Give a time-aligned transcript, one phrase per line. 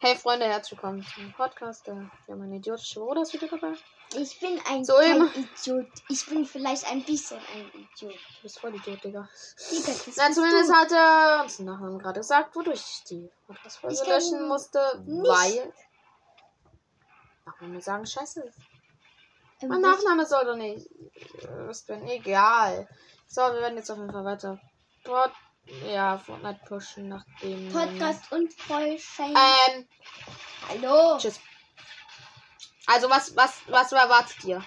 [0.00, 1.88] Hey Freunde, herzlich willkommen zum Podcast.
[1.88, 1.92] Äh,
[2.26, 3.72] Wir haben eine idiotische ist wieder dabei.
[4.14, 4.94] Ich bin ein So.
[5.00, 5.86] Idiot.
[6.08, 8.14] Ich bin vielleicht ein bisschen ein Idiot.
[8.14, 9.28] Du bist voll Idiot, Digga.
[9.70, 10.74] Digga, bist zumindest du.
[10.74, 15.72] hat er uns nachher gerade gesagt, wodurch ich die Podcast-Folge löschen musste, nicht- weil.
[17.60, 18.52] Wir sagen, scheiße.
[19.62, 20.88] Ähm, Mein was- Nachname soll doch nicht.
[21.42, 22.88] äh, Ist denn egal.
[23.26, 24.60] So, wir werden jetzt auf jeden Fall weiter.
[25.02, 25.32] Pod
[25.86, 27.68] ja, Fortnite pushen, nachdem.
[27.70, 29.34] Podcast und Vollschein.
[29.34, 29.88] Ähm,
[30.68, 31.18] Hallo.
[31.18, 31.40] tschüss.
[32.86, 34.64] Also, was, was, was erwartet ihr?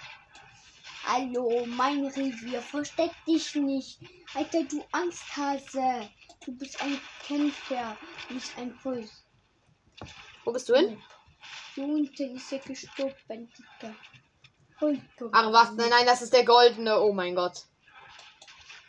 [1.05, 2.61] Hallo, mein Revier.
[2.61, 3.99] Versteck dich nicht.
[4.35, 6.09] Alter, du Angsthase.
[6.45, 7.97] Du bist ein Kämpfer,
[8.29, 9.09] nicht ein Volk.
[10.45, 11.01] Wo bist du hin?
[11.75, 13.51] Hier unten ist er gestorben.
[14.77, 15.01] Volk.
[15.31, 16.99] Ach was, nein, nein, das ist der goldene.
[16.99, 17.65] Oh mein Gott.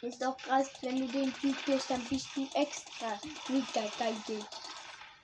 [0.02, 3.06] Ist doch krass, wenn du den Typ bist, dann bist du extra
[3.48, 4.44] mega geil.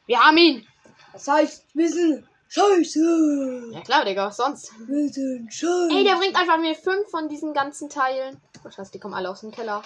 [0.06, 0.68] Wir haben ihn.
[1.12, 3.70] Das heißt, wir sind scheiße.
[3.72, 4.70] Ja klar, Digga, was sonst?
[4.86, 5.88] Wir sind scheiße.
[5.90, 8.40] Ey, der bringt einfach mir fünf von diesen ganzen Teilen.
[8.64, 9.82] Oh, scheiße, die kommen alle aus dem Keller.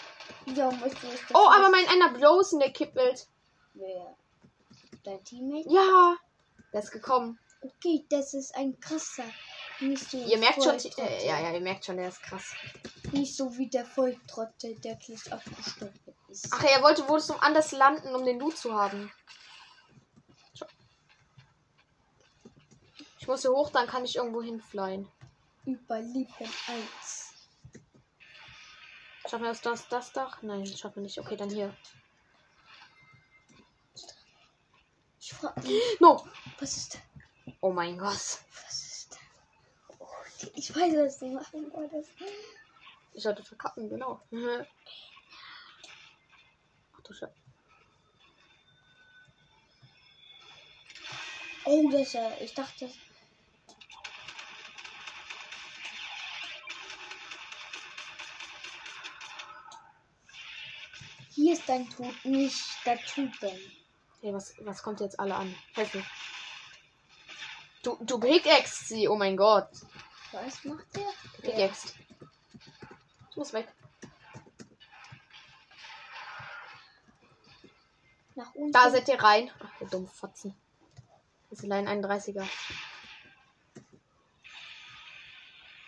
[0.55, 3.27] Ja, weißt du, Oh, aber mein einer bloß in der Kippwelt.
[3.73, 4.15] Wer?
[5.05, 5.71] Dein Teammate?
[5.71, 6.17] Ja,
[6.71, 7.39] der ist gekommen.
[7.63, 9.25] Okay, das ist ein krasser.
[9.81, 12.55] Nicht so Ihr merkt schon, äh, ja, ja, ihr merkt schon, der ist krass.
[13.13, 15.99] Nicht so wie der Volltrottel, der gleich abgestorben
[16.29, 16.49] ist.
[16.53, 19.13] Ach, er wollte wohl so anders landen, um den Loot zu haben.
[23.19, 25.09] Ich muss hier hoch, dann kann ich irgendwo hinflyen.
[25.65, 26.29] Überleben
[26.67, 27.35] eins.
[29.29, 30.43] Schaffen wir das, das, das Dach?
[30.43, 31.19] Nein, schaffen wir nicht.
[31.19, 31.75] Okay, dann hier.
[35.21, 36.27] Ich frage mich, No!
[36.59, 36.99] was ist da?
[37.61, 38.11] Oh mein Gott.
[38.13, 38.43] Was
[38.73, 39.95] ist da?
[40.01, 40.07] Oh,
[40.41, 41.73] die- ich weiß, was die machen.
[41.91, 42.07] Das
[43.15, 44.21] Ich sollte verkacken, genau.
[46.95, 47.35] Ach du Scheiße.
[51.65, 52.31] oh, das ist ja.
[52.41, 52.89] Ich dachte.
[61.31, 63.51] Hier ist dein Tod, nicht der Typen.
[64.21, 65.53] Hey, was, was kommt jetzt alle an?
[65.75, 66.05] Helf mir.
[67.83, 69.69] Du, du pickaxest sie, oh mein Gott.
[70.33, 71.13] Was macht der?
[71.37, 71.95] Du pickaxest.
[73.31, 73.69] Ich muss weg.
[78.35, 78.73] Nach unten.
[78.73, 79.51] Da seid ihr rein.
[79.61, 80.55] Ach, ihr dumme Fotzen.
[81.51, 82.49] Das ist allein 31er.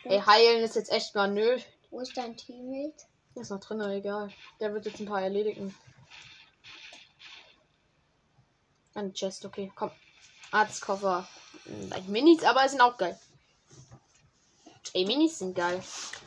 [0.04, 1.58] Ey, heilen ist jetzt echt mal nö.
[1.90, 3.06] Wo ist dein Teammate?
[3.34, 4.30] Der ist noch drin, egal.
[4.60, 5.74] Der wird jetzt ein paar erledigen.
[8.94, 9.90] Ein Chest, okay, komm.
[10.50, 11.26] Arztkoffer.
[11.88, 13.18] Like Minis, aber sind auch geil.
[14.92, 15.82] Ey, Minis sind geil.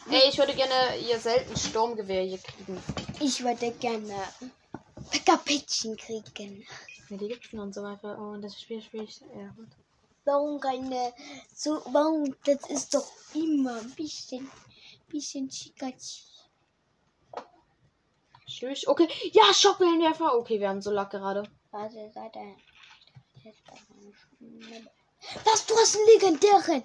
[0.10, 2.82] Ey, ich würde gerne ihr selten Sturmgewehr hier kriegen.
[3.20, 4.16] Ich würde gerne
[5.12, 6.66] Pekka-Päckchen kriegen.
[7.10, 8.18] Ja, die gibt's noch und so weiter.
[8.20, 9.22] Oh, und das Spiel spiele ich.
[9.22, 9.70] Ja, gut.
[10.26, 11.14] Warum keine.
[11.56, 12.36] So, warum?
[12.44, 14.50] Das ist doch immer ein bisschen.
[15.08, 16.24] Bisschen Chikachi.
[18.46, 18.88] Tschüss.
[18.88, 19.08] Okay.
[19.32, 20.36] Ja, Schockwellenwerfer.
[20.38, 21.44] Okay, wir haben so Lack gerade.
[21.72, 22.40] Warte, warte.
[25.46, 25.66] Was?
[25.66, 26.84] Du hast einen legendären!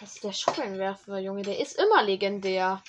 [0.00, 1.42] Das ist der Schockwellenwerfer, Junge.
[1.42, 2.82] Der ist immer legendär.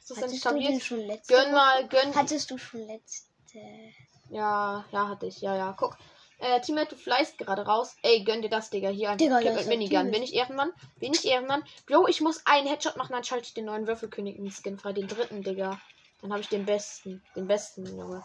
[0.00, 0.80] Ist das Hattest du den stabil?
[0.80, 2.14] schon letzte Gönn mal, gönn.
[2.14, 3.28] Hattest du schon letzte.
[4.28, 5.40] Ja, ja, hatte ich.
[5.40, 5.74] Ja, ja.
[5.78, 5.96] Guck.
[6.38, 7.96] Äh, Teammate, du fleißt gerade raus.
[8.02, 8.88] Ey, gönn dir das, Digga.
[8.88, 10.10] Hier ein Digga, Clip mit Minigun.
[10.10, 10.72] Bin ich Ehrenmann?
[10.98, 11.62] Bin ich Ehrenmann?
[11.86, 14.92] Bro, ich muss einen Headshot machen, dann schalte ich den neuen Würfelkönig-Skin frei.
[14.92, 15.80] Den dritten, Digga.
[16.22, 17.22] Dann habe ich den besten.
[17.36, 18.24] Den besten, Junge.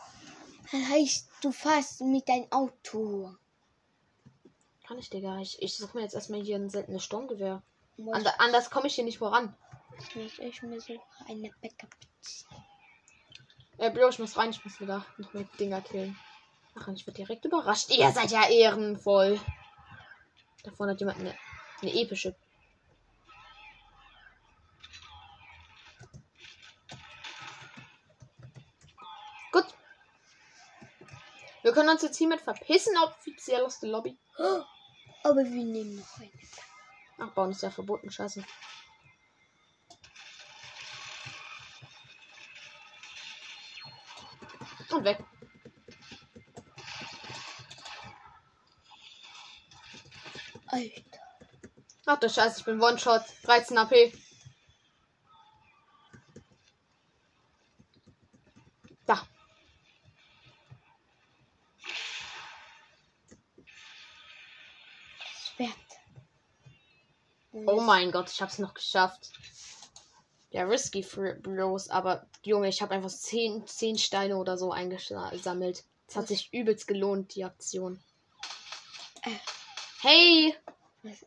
[0.72, 3.36] Das heißt, du fährst mit deinem Auto.
[4.88, 5.40] Kann ich, Digga.
[5.40, 7.62] Ich, ich suche mir jetzt erstmal hier ein seltenes Sturmgewehr.
[7.98, 9.56] Ander, anders komme ich hier nicht voran.
[10.16, 11.90] muss ich mir so eine Backup.
[13.78, 14.50] Äh, Bro, ich muss rein.
[14.52, 16.18] Ich muss wieder noch mehr Dinger killen.
[16.76, 17.90] Ach, ich werde direkt überrascht.
[17.90, 19.40] Ihr seid ja ehrenvoll.
[20.64, 21.38] Da vorne hat jemand eine,
[21.82, 22.36] eine epische.
[29.52, 29.66] Gut.
[31.62, 34.18] Wir können uns jetzt hiermit verpissen, offiziell aus der Lobby.
[35.24, 36.32] Aber wir nehmen noch eine.
[37.18, 38.44] Ach, bauen ist ja verboten, scheiße.
[44.92, 45.24] Und weg.
[50.68, 51.20] Alter.
[52.06, 53.24] Ach du Scheiße, ich bin One-Shot.
[53.44, 54.14] 13 AP.
[59.06, 59.28] Da.
[67.56, 69.32] Oh mein Gott, ich hab's noch geschafft.
[70.52, 75.86] Ja, risky Fr- Bros, aber Junge, ich habe einfach 10, 10 Steine oder so eingesammelt.
[76.08, 78.00] Es hat sich übelst gelohnt, die Aktion.
[80.02, 80.54] Hey!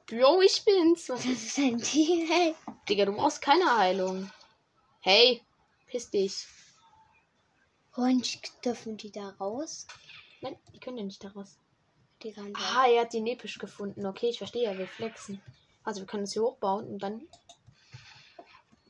[0.06, 1.08] Bro, ich bin's.
[1.08, 2.56] Was Das ist ein Teammate.
[2.88, 4.30] Digga, du brauchst keine Heilung.
[5.00, 5.42] Hey,
[5.86, 6.46] piss dich.
[7.94, 9.86] Und dürfen die da raus?
[10.40, 11.56] Nein, die können ja nicht daraus.
[12.22, 12.60] Die kann da.
[12.60, 14.04] Ah, er hat den episch gefunden.
[14.04, 15.40] Okay, ich verstehe, er will flexen.
[15.88, 17.26] Also wir können es hier hochbauen und dann.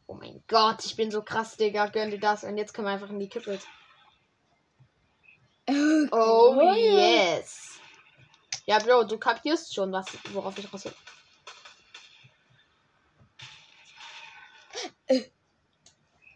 [0.09, 1.87] Oh mein Gott, ich bin so krass, Digga.
[1.87, 2.43] Gönn dir das.
[2.43, 3.65] Und jetzt können wir einfach in die Kippels.
[6.11, 6.75] Oh cool.
[6.77, 7.79] yes.
[8.67, 10.95] Ja, Bro, du kapierst schon, was, worauf ich raus will.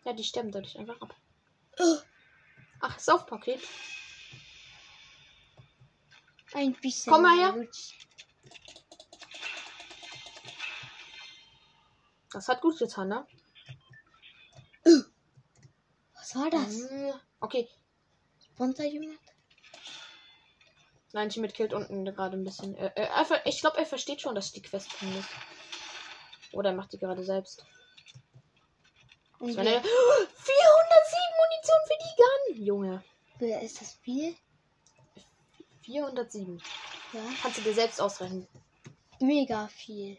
[0.04, 1.16] Ja, die sterben dadurch einfach ab.
[2.80, 3.62] Ach, Saufpaket.
[6.52, 7.12] Ein bisschen.
[7.12, 7.52] Komm mal her.
[7.52, 7.76] gut.
[12.32, 13.26] Das hat gut getan, ne?
[16.14, 16.68] Was war das?
[16.90, 17.12] Mhm.
[17.40, 17.68] Okay.
[18.54, 19.18] Sponsor jemand?
[21.12, 22.74] Nein, Teammate killt unten gerade ein bisschen.
[22.76, 25.24] Äh, äh, er ver- ich glaube, er versteht schon, dass die Quest tun muss.
[26.52, 27.64] Oder er macht die gerade selbst.
[29.38, 29.88] Und Das war eine wer, 407
[31.40, 32.64] Munition für die Gun!
[32.66, 33.04] Junge.
[33.38, 34.34] wer ist das Spiel?
[35.82, 36.62] 407.
[37.12, 37.20] Ja.
[37.42, 38.46] Kannst du dir selbst ausrechnen.
[39.20, 40.16] Mega viel.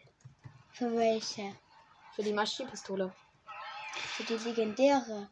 [0.72, 1.56] Für welche?
[2.14, 3.12] Für die Maschinenpistole.
[3.92, 5.28] Für die legendäre.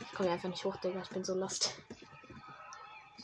[0.00, 1.00] Ich komme einfach nicht hoch, Digga.
[1.00, 1.74] Ich bin so lost.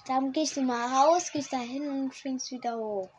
[0.06, 3.11] Dann gehst du mal raus, gehst da hin und springst wieder hoch.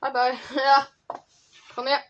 [0.00, 0.38] Bye, bye.
[0.56, 0.88] Ja.
[1.74, 2.02] Komm her.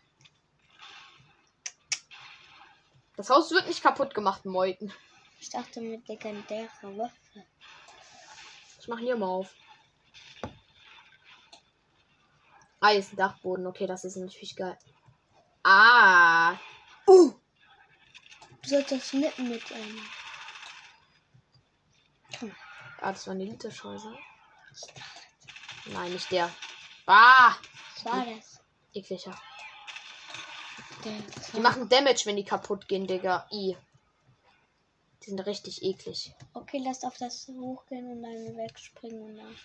[3.15, 4.93] Das Haus wird nicht kaputt gemacht, Meuten.
[5.39, 7.45] Ich dachte mit legendärer Waffe.
[8.79, 9.53] Ich mach hier mal auf.
[12.79, 13.65] Ah, hier ist ein Dachboden.
[13.65, 14.77] Okay, das ist natürlich geil.
[15.63, 16.53] Ah.
[17.07, 17.33] Uh!
[18.61, 20.01] Du sollst das schnippen mit einem.
[23.01, 24.15] Ah, das war eine Elite-Scheiße.
[25.85, 26.49] Nein, nicht der.
[27.05, 27.55] Ah!
[27.95, 28.59] Was war das?
[28.93, 29.39] Ekliger.
[31.53, 33.47] Die machen Damage, wenn die kaputt gehen, Digga.
[33.51, 33.77] I.
[35.23, 36.33] Die sind richtig eklig.
[36.53, 39.55] okay, lass auf das hochgehen und dann wegspringen und dann.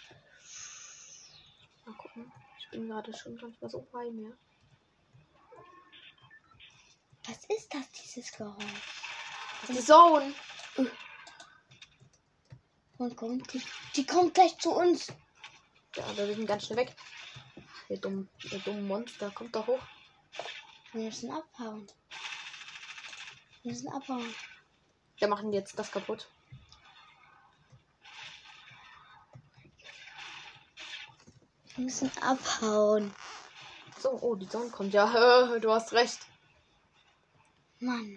[1.85, 2.33] Mal gucken.
[2.73, 4.35] Ich bin gerade schon manchmal so bei mir.
[7.27, 8.65] Was ist das, dieses Geräusch?
[9.61, 10.35] Das ist die Zone.
[12.97, 13.63] Und kommt die,
[13.95, 15.09] die kommt gleich zu uns.
[15.97, 16.97] Ja, wir sind ganz schnell weg.
[17.91, 19.31] Ihr dummen, ihr dummen Monster.
[19.33, 19.83] Kommt doch hoch.
[20.95, 21.87] Wir müssen abhauen.
[23.63, 24.35] Wir müssen abhauen.
[25.19, 26.27] Wir machen jetzt das kaputt.
[31.85, 33.15] Müssen abhauen.
[34.01, 34.93] So, oh, die Zone kommt.
[34.95, 36.21] Ja, du hast recht.
[37.81, 38.17] Mann,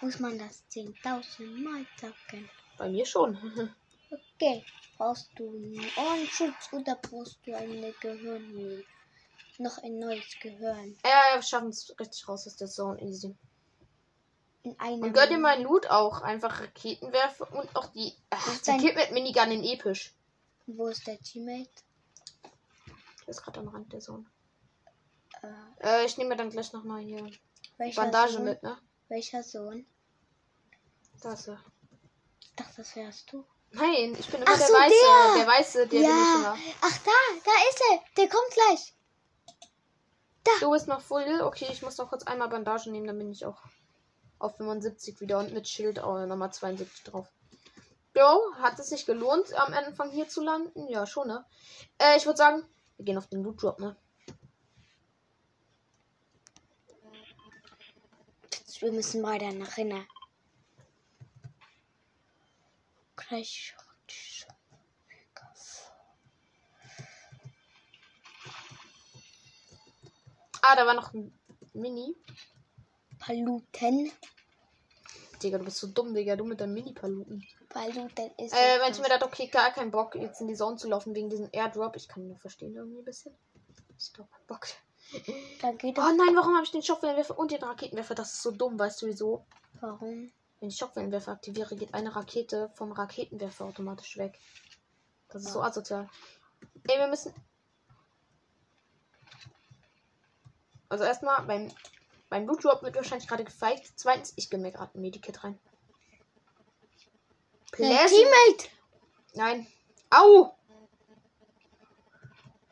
[0.00, 2.48] muss man das 10.000 Mal sagen?
[2.78, 3.74] Bei mir schon.
[4.34, 4.62] Okay,
[4.98, 8.84] brauchst du einen Ohrenschutz oder brauchst du eine Gehirn?
[9.56, 10.98] Noch ein neues Gehirn.
[11.02, 13.00] Ja, wir schaffen es richtig raus aus der Zone.
[13.00, 13.34] Easy.
[14.64, 15.02] In einem.
[15.04, 16.20] Und gönn dir meinen Loot auch.
[16.20, 18.12] Einfach Raketenwerfer und auch die.
[18.28, 20.12] Ach, ist die dein- Kit mit Minigun in episch.
[20.66, 21.70] Wo ist der Teammate?
[23.32, 24.26] Ist gerade am Rand der Zone.
[25.40, 27.30] Äh, Äh, ich nehme dann gleich noch mal hier
[27.78, 28.44] welcher Bandage Sohn?
[28.44, 28.78] mit, ne?
[29.08, 29.86] Welcher Sohn?
[31.22, 31.58] Da ist er.
[32.42, 33.46] Ich dachte, das wärst du.
[33.70, 34.94] Nein, ich bin immer Ach der so, Weiße.
[35.00, 35.44] der.
[35.44, 36.34] Der Weiße, der bin ich ja.
[36.36, 36.58] immer.
[36.82, 37.10] Ach, da,
[37.42, 38.02] da ist er.
[38.18, 38.94] Der kommt gleich.
[40.60, 41.40] Du bist noch full.
[41.40, 43.62] Okay, ich muss noch kurz einmal Bandage nehmen, dann bin ich auch
[44.40, 47.28] auf 75 wieder und mit Schild auch nochmal 72 drauf.
[48.14, 50.86] Jo, hat es sich gelohnt, am Anfang hier zu landen?
[50.88, 51.46] Ja, schon, ne?
[51.96, 52.62] Äh, ich würde sagen,
[53.02, 53.96] wir gehen auf den Loot Drop, ne?
[58.78, 60.06] Wir müssen weiter nach innen.
[63.16, 63.74] Gleich.
[70.64, 71.32] Ah, da war noch ein
[71.74, 72.16] Mini.
[73.18, 74.12] Paluten.
[75.42, 77.44] Digga, du bist so dumm, Digga, du mit deinem Mini-Paluten.
[77.72, 78.54] Paluten ist.
[78.54, 78.88] Äh, etwas.
[78.88, 81.96] manchmal hat okay, gar keinen Bock, jetzt in die Zone zu laufen wegen diesem Airdrop.
[81.96, 83.34] Ich kann ihn nur verstehen irgendwie ein bisschen.
[83.98, 84.66] Ich doch keinen Bock.
[85.60, 88.14] Dann geht Oh nein, warum habe ich den Schockwellenwerfer und den Raketenwerfer?
[88.14, 89.44] Das ist so dumm, weißt du wieso?
[89.80, 90.32] Warum?
[90.60, 94.38] Wenn ich Schockwellenwerfer aktiviere, geht eine Rakete vom Raketenwerfer automatisch weg.
[95.28, 96.08] Das ist so asozial.
[96.88, 97.34] Ey, wir müssen.
[100.88, 101.72] Also erstmal, beim,
[102.28, 103.92] beim Loot Drop wird wahrscheinlich gerade gefeigt.
[103.96, 105.58] Zweitens, ich gebe mir gerade ein Medikit rein.
[107.72, 108.70] Pleasant- Teammate.
[109.34, 109.66] Nein.
[110.10, 110.54] Au!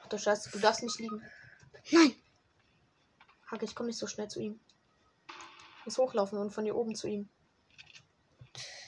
[0.02, 1.22] Ach du Scheiße, du darfst nicht liegen.
[1.90, 2.14] Nein.
[3.50, 4.60] Hake, ich komme nicht so schnell zu ihm.
[5.80, 7.28] Ich muss hochlaufen und von hier oben zu ihm.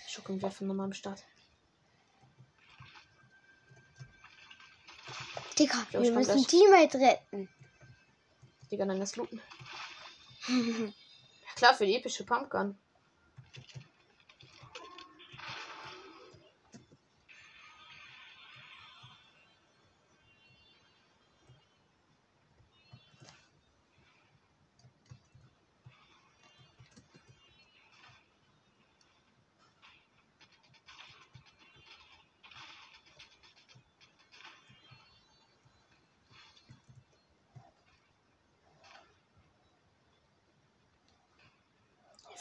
[0.09, 1.25] Schockenwerfer nochmal am Start.
[5.59, 6.47] Digga, wir ich müssen.
[6.47, 7.49] Teammate retten.
[8.71, 9.40] Digga, dann das looten.
[11.45, 12.76] Ja, klar, für die epische Pumpgun.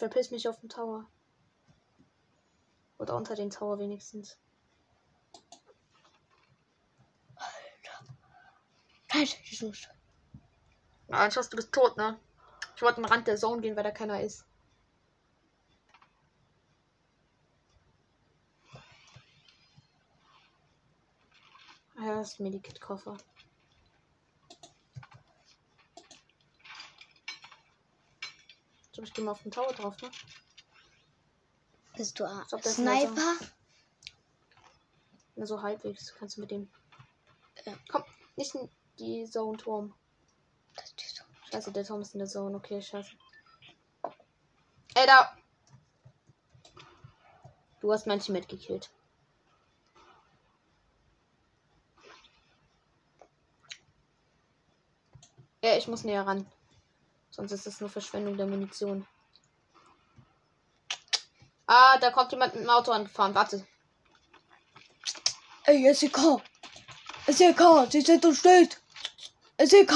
[0.01, 1.07] Verpiss mich auf den Tower.
[2.97, 4.37] Oder unter den Tower wenigstens.
[9.09, 9.87] Alter, Jesus.
[11.07, 12.19] Nein, Schatz, du bist tot, ne?
[12.75, 14.45] Ich wollte am Rand der Zone gehen, weil da keiner ist.
[21.95, 23.17] Ah Ja, das ist Medikit-Koffer.
[29.03, 30.11] Ich glaube, ich gehe mal auf den Tower drauf, ne?
[31.95, 32.63] Bist du ein glaub.
[32.63, 33.35] Sniper?
[35.35, 36.71] Na, so halbwegs kannst du mit dem.
[37.65, 37.73] Ja.
[37.89, 38.03] Komm,
[38.35, 39.93] nicht in die Zone-Turm.
[40.95, 41.23] So.
[41.51, 42.55] Scheiße, der Turm ist in der Zone.
[42.55, 43.11] Okay, scheiße.
[44.93, 45.35] Ey, da!
[47.79, 48.91] Du hast manche mitgekillt.
[55.63, 56.45] Ja, ich muss näher ran.
[57.31, 59.07] Sonst ist das nur Verschwendung der Munition.
[61.65, 63.33] Ah, da kommt jemand mit dem Auto angefahren.
[63.33, 63.65] Warte.
[65.63, 66.17] Ey, SEK!
[67.27, 68.81] SEK, sie sind unterstellt!
[69.57, 69.91] SEK!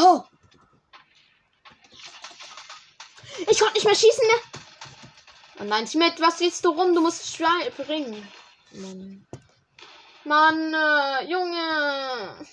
[3.47, 4.61] Ich konnte nicht mehr schießen, ne?
[5.59, 6.93] Oh nein, Schmidt, was siehst du rum?
[6.93, 8.27] Du musst springen.
[8.71, 9.27] Mann.
[10.23, 12.47] Mann, äh, Junge.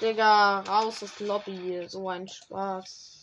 [0.00, 1.86] Digga, raus aus der Lobby.
[1.88, 3.20] So ein Spaß.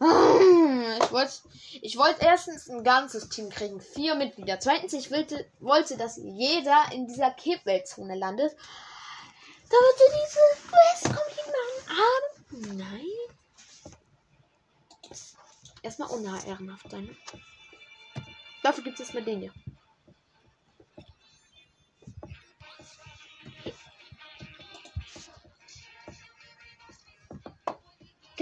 [1.00, 1.32] Ich wollte
[1.80, 3.80] ich wollte erstens ein ganzes Team kriegen.
[3.80, 4.60] Vier Mitglieder.
[4.60, 8.54] Zweitens, ich wollte, wollte dass jeder in dieser Kippweltzone landet.
[9.70, 11.98] Damit wir diese Quest komplett machen.
[12.00, 13.06] Aber nein.
[15.82, 17.04] Erstmal unehrenhaft sein.
[17.04, 17.16] ne?
[18.62, 19.52] Dafür gibt es erstmal den hier.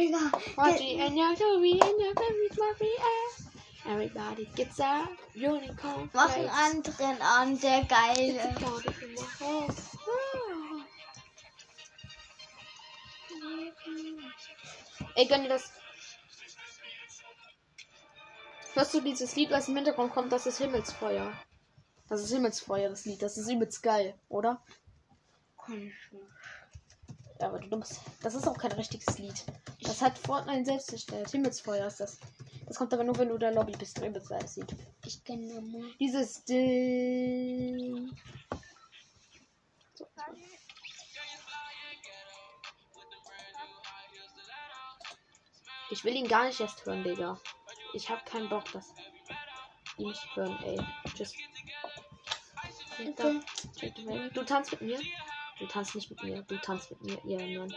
[0.03, 3.47] Digga, Watching and your story and your very fluffy ass.
[3.87, 6.11] Everybody gets a unicorn.
[6.13, 8.17] mach einen anderen an, der my
[9.39, 9.97] house.
[10.09, 10.85] Ah.
[15.15, 15.71] Ey, gönn dir das.
[18.75, 20.33] Hörst du dieses Lied, was im Hintergrund kommt?
[20.33, 21.33] Das ist Himmelsfeuer.
[22.09, 23.23] Das ist Himmelsfeuer, das Lied.
[23.23, 24.61] Das ist übelst geil, oder?
[27.43, 28.01] Ja, aber du dummst.
[28.23, 29.45] Das ist auch kein richtiges Lied.
[29.83, 31.29] Das hat Fortnite selbst erstellt.
[31.29, 32.21] Himmelsfeuer ist das.
[32.69, 33.99] Das kommt aber nur, wenn du in der Lobby bist.
[33.99, 34.77] Übelst geiles Lied.
[35.05, 35.93] Ich kenne nur.
[35.99, 38.17] Dieses Ding.
[39.95, 40.37] So, mal.
[45.91, 47.41] Ich will ihn gar nicht erst hören, Digga.
[47.93, 48.95] Ich hab keinen Bock, dass
[49.99, 50.79] die mich hören, ey.
[51.17, 51.35] Tschüss.
[53.17, 53.35] Da.
[54.33, 55.01] Du tanzt mit mir?
[55.59, 56.43] Du tanzt nicht mit mir.
[56.43, 57.75] Du tanzt mit mir, ihr Mann.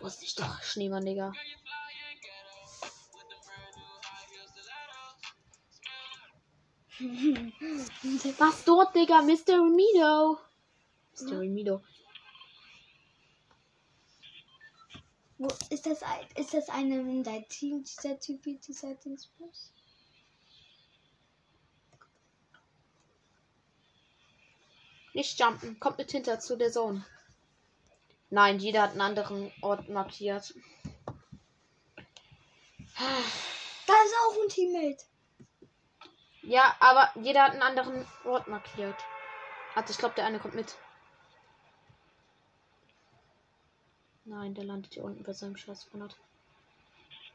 [0.00, 1.32] Wusste ich doch, Schneemann, Digga.
[8.38, 9.22] Was dort, Digga?
[9.22, 9.62] Mr.
[9.62, 10.38] Mido.
[11.14, 11.38] Mr.
[11.44, 11.82] Mido.
[15.38, 16.02] Wo ist das?
[16.02, 19.72] ein- Ist das eine in dein Team, dieser Typ, dieser Dingsbus?
[25.14, 25.80] Nicht jumpen.
[25.80, 27.04] Kommt mit hinter zu der Zone.
[28.30, 30.52] Nein, jeder hat einen anderen Ort markiert.
[32.96, 35.04] Da ist auch ein Teammate.
[36.42, 38.96] Ja, aber jeder hat einen anderen Ort markiert.
[39.74, 40.76] Warte, ich glaube, der eine kommt mit.
[44.24, 46.16] Nein, der landet hier unten bei seinem scheiß 100.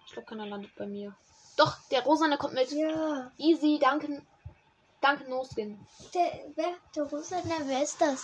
[0.05, 1.15] Ich glaube, keiner landet bei mir.
[1.55, 2.71] Doch, der Rosane kommt mit.
[2.71, 3.31] Ja.
[3.37, 4.21] Easy, danke.
[5.01, 5.79] Danke, No Skin.
[6.13, 6.73] Der, wer?
[6.95, 7.41] Der Russe?
[7.45, 8.23] Na, wer ist das?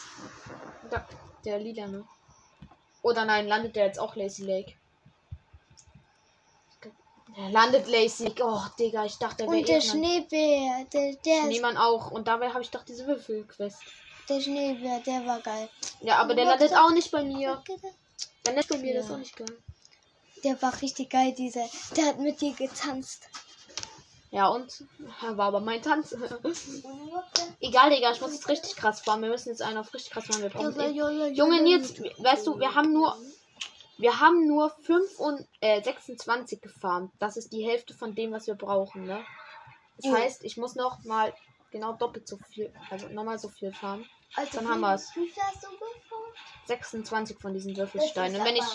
[0.89, 1.07] Da,
[1.45, 2.05] der Lila, ne?
[3.01, 4.73] Oder nein, landet der jetzt auch Lazy Lake?
[7.37, 8.43] Der landet Lazy Lake.
[8.43, 10.85] Oh, Digga, ich dachte, der wäre Und der Schneebär.
[10.91, 12.11] Der, der, Schneemann auch.
[12.11, 13.79] Und dabei habe ich doch diese Würfelquest.
[14.29, 15.69] der Schneebär, der war geil.
[16.01, 17.61] Ja, aber der landet auch nicht bei mir.
[18.45, 19.15] Der landet bei mir, das ist Ja.
[19.15, 19.57] auch nicht geil.
[20.43, 21.67] Der war richtig geil, dieser.
[21.95, 23.27] Der hat mit dir getanzt.
[24.35, 24.83] Ja, und
[25.21, 26.11] war aber mein Tanz.
[27.61, 29.21] Egal, Digga, ich muss jetzt richtig krass fahren.
[29.21, 30.41] Wir müssen jetzt einen auf richtig krass machen.
[30.41, 30.89] Wir brauchen eh-
[31.31, 33.15] Junge, Nils, weißt du, wir haben nur.
[33.97, 37.09] Wir haben nur 5 und äh, 26 gefahren.
[37.17, 39.23] Das ist die Hälfte von dem, was wir brauchen, ne?
[39.95, 40.15] Das Mhm.
[40.17, 41.33] heißt, ich muss noch mal
[41.71, 44.05] genau doppelt so viel, also nochmal so viel fahren.
[44.35, 46.33] Also, Dann haben du gefahren?
[46.65, 48.41] 26 von diesen Würfelsteinen.
[48.41, 48.65] Und wenn ich,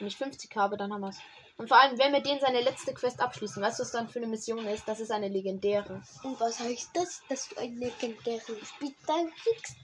[0.00, 1.20] wenn ich 50 habe, dann haben wir es.
[1.56, 4.18] Und vor allem, wenn wir den seine letzte Quest abschließen, weißt du, was dann für
[4.18, 4.88] eine Mission ist?
[4.88, 6.02] Das ist eine legendäre.
[6.24, 9.76] Und was heißt das, dass du einen legendären Spieltag kriegst?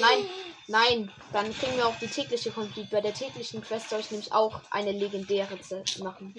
[0.00, 0.24] Nein,
[0.68, 2.88] nein, dann kriegen wir auch die tägliche Complete.
[2.90, 5.58] Bei der täglichen Quest soll ich nämlich auch eine legendäre
[6.02, 6.34] machen.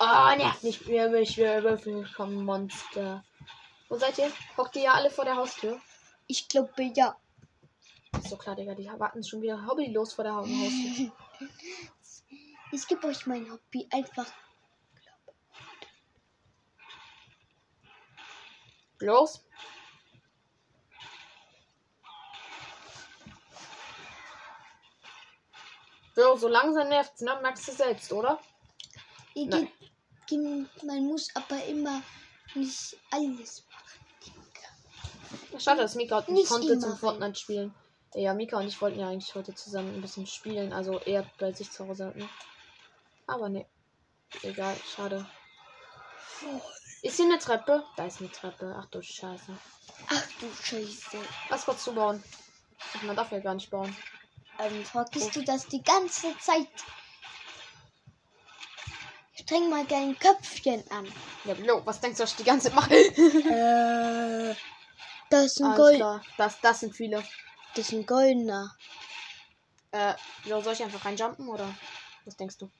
[0.00, 3.22] Oh, nervt nicht mehr, mich mehr Würfel kommen, Monster.
[3.88, 4.32] Wo seid ihr?
[4.56, 5.80] Hockt ihr ja alle vor der Haustür?
[6.26, 7.16] Ich glaube ja.
[8.18, 11.12] Ist doch klar, Digga, die warten schon wieder hobbylos vor der Ha- Haustür.
[12.72, 14.26] Ich gebe euch mein Hobby einfach.
[19.00, 19.44] Los.
[26.14, 27.38] So, so langsam nervt's, ne?
[27.42, 28.40] Merkst du selbst, oder?
[29.34, 29.68] Ihr Nein.
[30.26, 32.00] geht, man muss aber immer
[32.54, 35.60] nicht alles machen.
[35.60, 36.96] Schade, dass Mika und ich Nicht konnte zum.
[36.96, 37.74] Fortnite spielen.
[38.14, 41.52] Ja, Mika und ich wollten ja eigentlich heute zusammen ein bisschen spielen, also er bei
[41.52, 42.14] sich zu Hause.
[42.16, 42.26] Ne?
[43.26, 43.66] Aber ne.
[44.42, 45.26] Egal, schade.
[47.02, 47.84] Ist hier eine Treppe?
[47.96, 48.74] Da ist eine Treppe.
[48.78, 49.56] Ach du Scheiße.
[50.08, 51.18] Ach du Scheiße.
[51.48, 52.22] Was kurz zu bauen.
[52.94, 53.94] Ach, man darf ja gar nicht bauen.
[54.58, 56.68] Ähm, vergisst du das die ganze Zeit?
[59.34, 61.06] Streng mal dein Köpfchen an.
[61.44, 62.94] Ja, jo, was denkst du, was ich die ganze Zeit mache?
[64.54, 64.54] Äh,
[65.28, 65.96] das ist ein Alles Gold.
[65.96, 66.22] klar.
[66.36, 67.22] Das, das sind viele.
[67.74, 68.74] Das ist ein goldener.
[69.90, 70.14] Äh,
[70.44, 71.68] jo, soll ich einfach reinjumpen oder
[72.24, 72.70] was denkst du?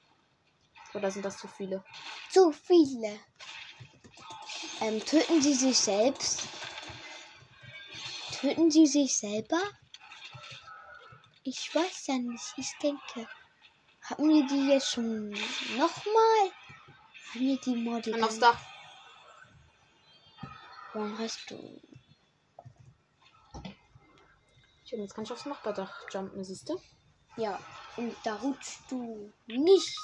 [0.93, 1.83] Oder sind das zu viele?
[2.29, 3.19] Zu viele.
[4.81, 6.47] Ähm, töten sie sich selbst?
[8.31, 9.61] Töten sie sich selber?
[11.43, 12.53] Ich weiß ja nicht.
[12.57, 13.27] Ich denke.
[14.03, 16.51] Haben wir die jetzt schon nochmal?
[17.33, 18.23] Haben wir die Morde?
[18.23, 18.59] Aufs Dach.
[20.93, 21.81] Warum hast du.
[24.85, 26.81] Schön, jetzt kann ich aufs Nachbardach jumpen, siehst du?
[27.35, 27.59] Ja,
[27.97, 29.97] und da rutschst du nicht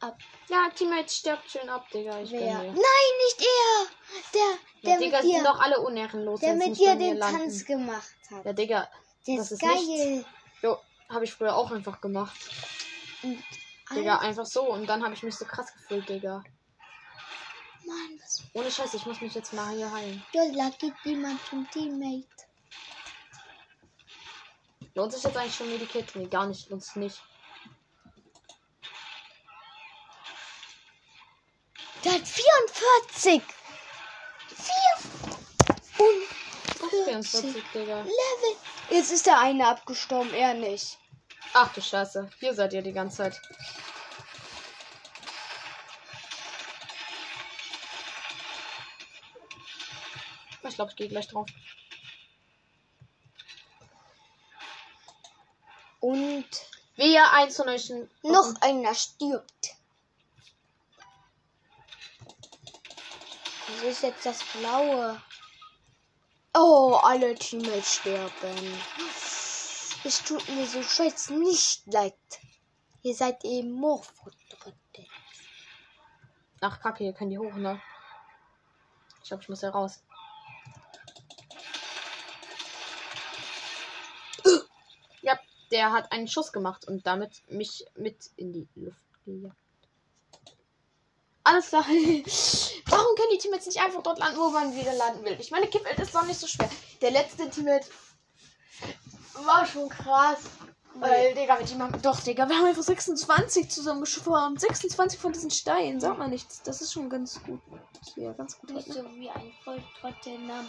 [0.00, 0.18] ab.
[0.48, 2.20] Ja, Teammate stirbt schön ab, Digga.
[2.20, 2.54] Ich Wer?
[2.62, 3.86] Nein, nicht er!
[4.34, 7.38] Der, der Ja, Digga, mit sind dir, doch alle unehrenlos, der mit dir den landen.
[7.40, 8.44] Tanz gemacht hat.
[8.44, 8.88] Ja, Digga,
[9.26, 9.76] der das ist ist geil.
[9.76, 10.28] nichts.
[10.62, 12.36] jo, habe ich früher auch einfach gemacht.
[13.22, 13.42] Und
[13.94, 14.62] Digga, einfach so.
[14.72, 16.42] Und dann habe ich mich so krass gefühlt, Digga.
[17.86, 20.22] Mann, was Ohne Scheiß, ich muss mich jetzt mal hier heilen.
[20.32, 22.26] Jolla gibt jemand zum Teammate.
[24.94, 26.14] Lohnt sich jetzt eigentlich schon Medikit?
[26.16, 26.68] Nee, gar nicht.
[26.70, 27.22] Lohnt sich nicht.
[32.04, 33.42] Der hat 44!
[35.96, 36.40] 44
[36.90, 38.00] 44, Digga.
[38.00, 38.56] Level!
[38.90, 40.98] Jetzt ist der eine abgestorben, er nicht.
[41.52, 42.30] Ach du Scheiße.
[42.38, 43.40] Hier seid ihr die ganze Zeit.
[50.68, 51.48] Ich glaube, ich gehe gleich drauf.
[56.00, 56.48] Und
[56.96, 57.92] Wehe, eins von euch.
[58.22, 59.59] noch einer stirbt.
[63.80, 65.22] Das ist jetzt das Blaue.
[66.54, 68.78] Oh, alle Teammates sterben.
[70.04, 72.14] Es tut mir so scheiße nicht leid.
[73.02, 75.06] Ihr seid eben Morphodritte.
[76.60, 77.80] Ach, Kacke, hier können die hoch, ne?
[79.22, 80.02] Ich glaube, ich muss ja raus.
[85.22, 85.38] Ja,
[85.70, 89.56] der hat einen Schuss gemacht und damit mich mit in die Luft gejagt.
[91.44, 91.86] Alles klar.
[92.90, 95.36] Warum können die Teammates nicht einfach dort landen, wo man wieder landen will?
[95.40, 96.68] Ich meine, Kippelt ist doch nicht so schwer.
[97.00, 97.86] Der letzte Teammate
[99.44, 100.38] war schon krass.
[100.94, 102.02] Weil, Digga, mit ihm haben.
[102.02, 104.58] Doch, Digga, wir haben einfach 26 zusammengeschworen.
[104.58, 106.00] 26 von diesen Steinen.
[106.00, 106.62] Sagt man nichts.
[106.62, 107.60] Das ist schon ganz gut.
[108.16, 108.70] Ja, ganz gut.
[108.70, 110.68] Nicht so wie ein Volltrottel namens.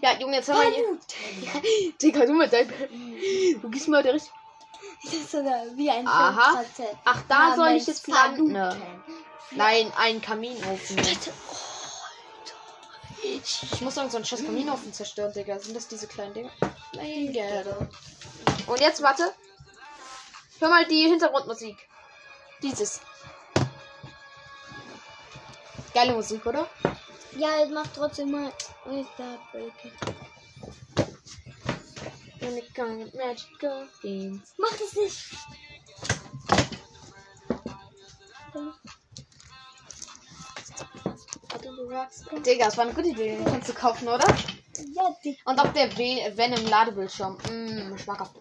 [0.00, 1.92] Ja, Junge, jetzt hör mal hier.
[2.02, 2.72] Digga, du mit deinem.
[3.60, 4.32] Du gehst mal der richtig.
[5.02, 6.52] Das ist sogar wie ein Aha.
[6.52, 6.98] Volltrottel.
[7.04, 8.56] Ach, da soll ich jetzt landen.
[9.50, 9.58] Ne?
[9.58, 10.96] Nein, ein Kaminofen.
[10.96, 11.32] Bitte.
[13.22, 15.58] Ich muss irgend so einen scheiß Kaminofen zerstören, Digga.
[15.58, 16.50] Sind das diese kleinen Dinger?
[16.94, 17.88] Nein, gerne.
[18.66, 19.32] Und jetzt warte.
[20.58, 21.76] Hör mal die Hintergrundmusik.
[22.62, 23.00] Dieses.
[25.92, 26.68] Geile Musik, oder?
[27.36, 28.52] Ja, es macht trotzdem mal.
[28.84, 29.92] Okay.
[32.40, 34.54] Unicorn with magical themes.
[34.56, 35.34] Mach das nicht.
[42.44, 44.26] Digga, das war eine gute Idee, den kannst du kaufen, oder?
[44.94, 47.38] Ja, die Und auch der Ven- Venom Ladebildschirm.
[47.50, 48.36] Mmm, schmackhaft.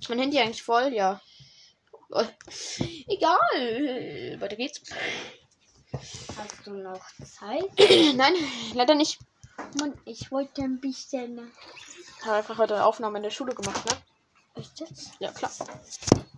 [0.00, 0.92] Ist mein Handy eigentlich voll?
[0.94, 1.20] Ja.
[2.10, 2.24] Oh,
[3.08, 4.40] Egal.
[4.40, 4.80] Weiter geht's.
[5.92, 7.64] Hast du noch Zeit?
[8.16, 8.34] Nein,
[8.74, 9.18] leider nicht.
[9.78, 11.50] Mann, ich wollte ein bisschen.
[12.20, 14.60] Ich habe einfach heute eine Aufnahme in der Schule gemacht, ne?
[14.62, 15.10] Ist das?
[15.18, 15.50] Ja, klar.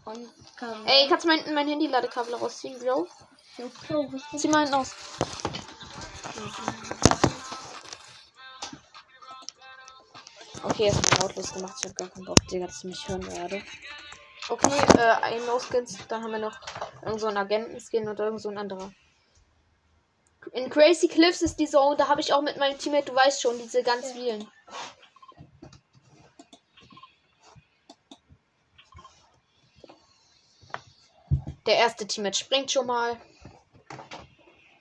[0.08, 3.06] Und kann Ey, kannst du mein, mein Handy-Ladekabel rausziehen, Bro?
[3.58, 4.94] ist Zieh mal hinten aus.
[10.62, 11.74] Okay, jetzt hab ich lautlos gemacht.
[11.78, 13.62] Ich hab gar keinen Bock, Digga, dass ich mich hören werde.
[14.48, 15.98] Okay, äh, ein No-Skins.
[16.08, 16.58] Dann haben wir noch
[17.02, 18.90] irgend so einen Agenten-Skin und irgend so ein anderer.
[20.52, 23.42] In Crazy Cliffs ist die Zone, da habe ich auch mit meinem Teammate, du weißt
[23.42, 24.50] schon, diese ganz vielen.
[31.68, 33.14] Der erste Teammate springt schon mal.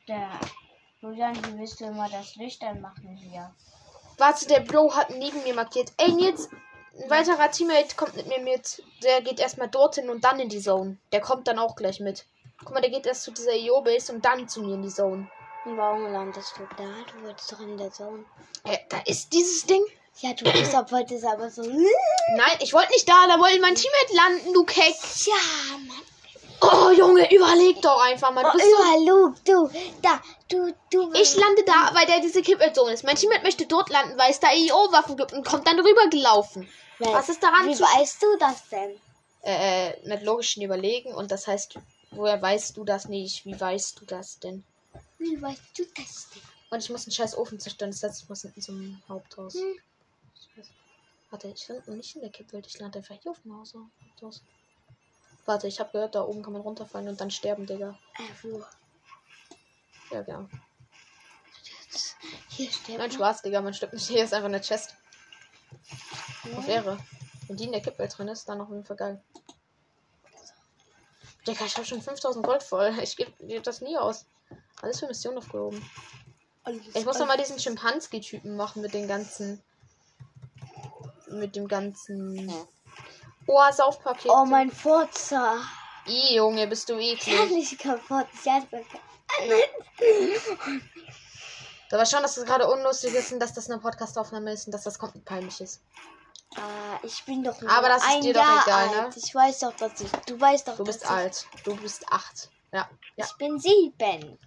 [0.08, 0.32] der?
[1.02, 3.54] Julian, wie willst du immer das Licht anmachen hier?
[4.18, 5.92] Warte, der Bro hat neben mir markiert.
[5.98, 6.48] Ey, Nils,
[6.98, 8.82] ein weiterer Teammate kommt mit mir mit.
[9.04, 10.96] Der geht erstmal dorthin und dann in die Zone.
[11.12, 12.26] Der kommt dann auch gleich mit.
[12.60, 15.30] Guck mal, der geht erst zu dieser EO-Base und dann zu mir in die Zone.
[15.66, 16.86] Warum landest du da?
[17.12, 18.24] Du wolltest doch in der Zone.
[18.64, 19.84] Äh, da ist dieses Ding.
[20.20, 21.64] Ja, du bist aber wolltest aber so.
[21.64, 23.28] Nein, ich wollte nicht da.
[23.28, 24.96] Da wollte mein Teammate landen, du Keck.
[25.26, 26.08] Ja, Mann.
[26.62, 28.42] Oh, Junge, überleg doch einfach mal.
[28.44, 29.70] Du Oh, bist so überall, du,
[30.02, 31.14] da, du, du.
[31.14, 33.04] ich lande da, weil der diese Kippel-Zone ist.
[33.04, 36.68] Mein Teammate möchte dort landen, weil es da EO-Waffen gibt und kommt dann rübergelaufen.
[37.00, 39.00] Was ist daran Wie zu- weißt du das denn?
[39.44, 41.76] Äh, mit logischen Überlegen und das heißt,
[42.12, 43.46] woher weißt du das nicht?
[43.46, 44.64] Wie weißt du das denn?
[45.20, 46.42] Wie weißt du das denn?
[46.72, 47.92] Und ich muss einen scheiß Ofen zerstören.
[47.92, 49.54] Das heißt, ich muss hinten zum Haupthaus.
[49.54, 49.80] Hm.
[51.30, 52.66] Warte, ich lande nicht in der Kippwelt.
[52.68, 53.74] Ich lande einfach hier auf dem Haus.
[53.76, 54.42] Haupthaus.
[55.48, 57.98] Warte, ich habe gehört, da oben kann man runterfallen und dann sterben, Digga.
[58.18, 58.66] Äh, wo?
[60.12, 60.46] Ja, genau.
[62.50, 62.98] Hier steht.
[62.98, 63.62] Nein, Spaß, Digga.
[63.62, 64.08] Man stirbt nicht.
[64.08, 64.96] Hier ist einfach eine Chest.
[66.54, 66.98] Auf Ehre.
[67.48, 69.24] Wenn die in der Kippwelt drin ist, dann auf jeden Fall geil.
[71.48, 72.94] Digga, ich habe schon 5000 Gold voll.
[73.02, 74.26] Ich gebe geb das nie aus.
[74.82, 75.82] Alles für Mission aufgehoben.
[76.94, 79.64] Ich muss doch mal diesen Schimpanski-Typen machen mit den ganzen.
[81.30, 82.52] Mit dem ganzen.
[83.48, 84.30] Oh, Saufpaket.
[84.32, 85.58] Oh, mein Forza.
[86.08, 87.38] I, Junge, bist du eklig.
[87.38, 88.28] Herrlich kaputt.
[88.44, 88.62] Ja,
[91.92, 94.84] Aber schon, dass das gerade unlustig ist und dass das eine Podcastaufnahme ist und dass
[94.84, 95.82] das komplett peinlich ist.
[96.56, 99.02] Ah, ich bin doch nur Aber das ist dir doch Jahr egal, ne?
[99.06, 99.18] alt.
[99.18, 100.12] Ich weiß doch, dass ich.
[100.26, 101.46] Du weißt doch, Du bist alt.
[101.64, 102.50] Du bist acht.
[102.72, 102.90] Ja.
[103.16, 103.26] Ich, Ja.
[103.26, 104.40] ich bin sieben.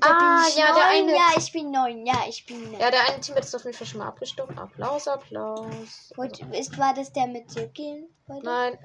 [0.00, 0.74] Da Ah, bin ich ja, neun.
[0.76, 2.06] der eine- Ja, ich bin neun.
[2.06, 2.80] Ja, ich bin neun.
[2.80, 4.58] Ja, der eine Team ist auf jeden Fall schon mal abgestorben.
[4.58, 6.12] Applaus, Applaus.
[6.16, 8.08] Und ist, war das der mit dir gehen?
[8.26, 8.78] Nein,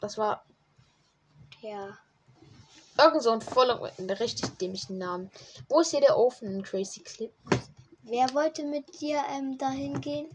[0.00, 0.44] das war
[1.60, 1.96] Ja.
[2.98, 5.30] irgend so ein voller, einen richtig dämlichen Namen.
[5.68, 7.32] Wo ist hier der Ofen in Crazy Clip?
[8.02, 10.28] Wer wollte mit dir ähm, dahin gehen?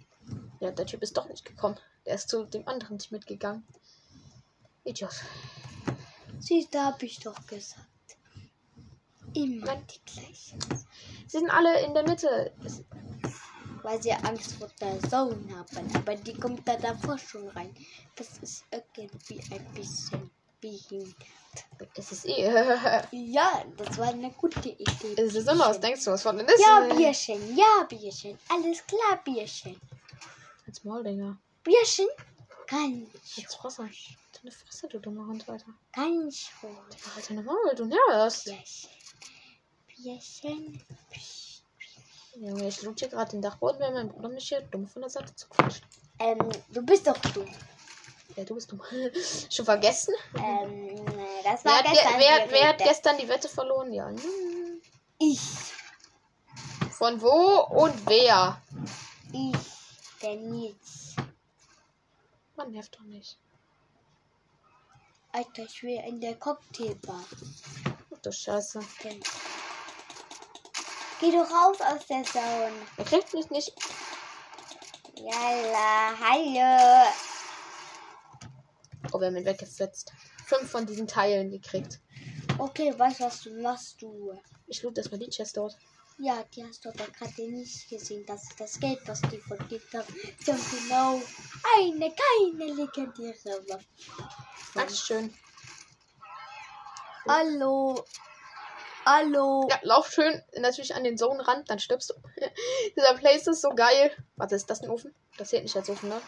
[0.60, 1.78] Ja, der Typ ist doch nicht gekommen.
[2.06, 3.66] Der ist zu dem anderen Team mitgegangen.
[4.84, 5.12] Idiot.
[6.40, 7.81] Siehst, da hab ich doch gesagt.
[9.44, 10.60] Immer die gleichen.
[11.28, 12.52] Sie sind alle in der Mitte.
[13.84, 15.96] Weil sie Angst vor der Zone haben.
[15.96, 17.76] Aber die kommt da davor schon rein.
[18.16, 20.30] Das ist irgendwie ein bisschen
[20.62, 21.16] behindert.
[21.96, 22.46] Es ist eh.
[23.12, 25.16] Ja, das war eine gute Idee.
[25.18, 26.62] es ist immer, was denkst du, was von denn ist?
[26.62, 28.38] Ja, Bierchen, ja, Bierchen.
[28.50, 29.80] Alles klar, Bierchen.
[30.68, 31.38] Als Mauldinger.
[31.64, 32.08] Bierchen?
[32.68, 33.90] Ganz, Als Fresse.
[34.42, 35.66] Deine Fresse, du dummer Hund, Alter.
[35.92, 36.76] ganz ruhig.
[37.16, 38.46] Halt deine Maul, du nervst.
[38.46, 38.90] Bierchen.
[40.02, 40.84] Bierchen.
[42.36, 45.12] Junge, ich loot hier gerade den Dachboden, weil mein Bruder mich hier dumm von der
[45.12, 45.84] Seite zuquatscht.
[46.20, 47.48] Ähm, du bist doch dumm.
[48.36, 48.82] Ja, du bist dumm.
[49.50, 50.14] Schon vergessen?
[50.36, 51.06] Ähm,
[51.44, 52.14] das Wer war hat, ge gestern.
[52.20, 53.94] wer, die wer hat gestern die Wette verloren?
[53.94, 54.08] Ja.
[54.08, 54.82] hm.
[55.20, 55.42] Ich.
[56.92, 58.60] Von wo und wer?
[59.34, 60.22] Ich.
[60.22, 61.16] Der Nils.
[62.56, 63.38] Man nervt doch nicht.
[65.32, 67.24] Alter, ich will in der Cocktailbar.
[68.14, 68.80] Ach du Scheiße.
[69.02, 69.22] Gehen.
[71.22, 72.72] Geh doch raus aus der Zone.
[72.98, 73.72] Er kriegt mich nicht.
[75.18, 77.12] Yalla, hallo.
[79.12, 80.14] Oh, wir haben ihn weggefetzt.
[80.48, 82.00] Fünf von diesen Teilen gekriegt.
[82.58, 84.34] Okay, weißt was du machst, du?
[84.66, 85.78] Ich loot erstmal die Chest dort.
[86.18, 88.26] Ja, die hast du aber gerade nicht gesehen.
[88.26, 90.16] Das ist das Geld, was die verdient haben.
[90.44, 91.22] So genau
[91.78, 93.86] eine, keine legendäre Waffe.
[94.74, 95.32] Dankeschön.
[97.28, 98.04] Hallo.
[99.06, 99.68] Hallo.
[99.70, 102.14] Ja, lauf schön natürlich an den Zonenrand, dann stirbst du.
[102.96, 104.12] Dieser Place ist so geil.
[104.36, 105.14] Warte, ist das ein Ofen?
[105.38, 106.22] Das zählt nicht als Ofen, ne?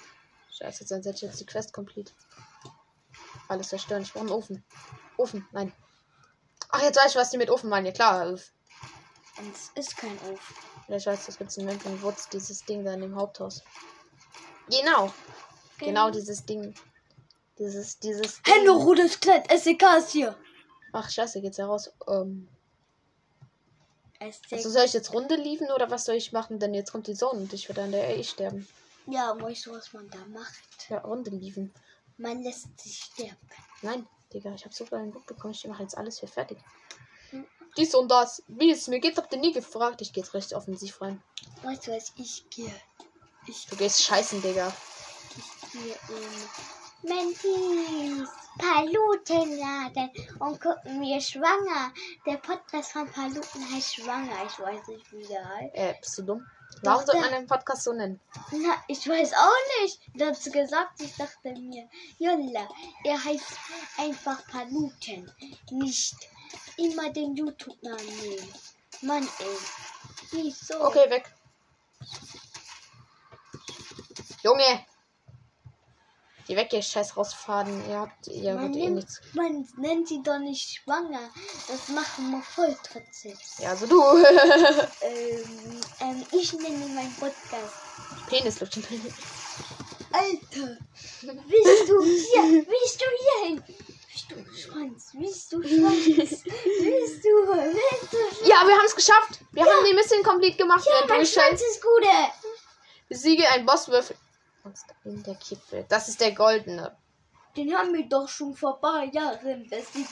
[0.51, 2.11] Scheiße, sonst hätte ich jetzt die Quest complete.
[3.47, 4.01] Alles zerstören.
[4.01, 4.63] Ich brauche einen Ofen.
[5.17, 5.71] Ofen, nein.
[6.69, 7.85] Ach, jetzt weiß ich, was die mit Ofen meinen.
[7.85, 8.33] Ja, klar.
[8.33, 10.55] Es ist kein Ofen.
[10.87, 13.63] Ja, ich weiß, das gibt's in München Wurz, dieses Ding da in dem Haupthaus.
[14.69, 15.13] Genau.
[15.77, 16.73] Genau dieses Ding.
[17.59, 18.41] Dieses, dieses.
[18.41, 18.53] Ding.
[18.53, 20.35] Hände, rotes Kleid, SEK ist hier.
[20.91, 21.91] Ach, scheiße, geht's ja raus.
[22.07, 22.47] Ähm.
[24.51, 26.59] Also soll ich jetzt Runde liefen oder was soll ich machen?
[26.59, 28.67] Denn jetzt kommt die Sonne und ich werde an der eh sterben.
[29.07, 30.89] ja, weißt du, was man da macht?
[30.89, 31.73] Ja, Runde liefen.
[32.17, 33.37] Man lässt sich sterben.
[33.81, 35.53] Nein, Digga, ich habe so viel ein Buch bekommen.
[35.53, 36.57] Ich mache jetzt alles hier fertig.
[37.75, 38.43] Dies und das.
[38.47, 40.01] Wie es mir geht, habt ihr nie gefragt.
[40.01, 41.21] Ich gehe jetzt recht offensiv rein.
[41.63, 42.73] Weißt du was, ich gehe.
[43.47, 44.71] Ich Du gehst scheißen, Digga.
[45.71, 45.95] gehe
[47.03, 51.91] in Mentis Palutenladen und gucken mir schwanger.
[52.25, 54.45] Der Podcast von Paluten heißt Schwanger.
[54.45, 55.75] Ich weiß nicht, wie der heißt.
[55.75, 56.47] Äh, bist du dumm?
[56.81, 58.19] Warum Doch, soll der- man den Podcast so nennen?
[58.51, 59.99] Na, ich weiß auch nicht.
[60.15, 61.87] Du hast gesagt, ich dachte mir,
[62.17, 62.67] Jolla,
[63.03, 63.45] er heißt
[63.97, 65.31] einfach Paluten.
[65.71, 66.15] Nicht
[66.77, 68.53] immer den YouTube-Namen nehmen.
[69.01, 69.57] Mann, ey.
[70.31, 70.83] Wieso?
[70.85, 71.31] Okay, weg.
[74.43, 74.85] Junge!
[76.45, 77.89] Geh weg, ihr scheiß rausfaden.
[77.89, 79.21] Ihr habt, ihr Man, eh nimmt, nichts.
[79.33, 81.29] man nennt sie doch nicht schwanger.
[81.69, 83.37] Das machen wir voll trotzdem.
[83.59, 84.01] Ja, also du.
[85.01, 87.73] Ähm, ähm, ich nenne meinen Podcast.
[88.29, 88.83] Penislutschen.
[90.11, 90.77] Alter,
[91.21, 92.65] willst du hier?
[92.67, 93.63] Willst du hier hin?
[93.67, 95.09] Willst du Schwanz?
[95.13, 96.05] Willst du Schwanz?
[96.05, 96.49] Willst du?
[96.49, 98.47] Willst du Schwanz?
[98.47, 99.39] Ja, wir haben es geschafft.
[99.51, 100.85] Wir haben die Mission complete gemacht.
[100.85, 101.25] Ja, wir mein.
[101.25, 102.03] Schwanz ist gut.
[103.09, 104.15] Besiege ein Bosswürfel.
[104.63, 105.85] Monster in der Kippe.
[105.89, 106.95] Das ist der goldene.
[107.55, 110.09] Den haben wir doch schon vor ein paar Jahren besiegt.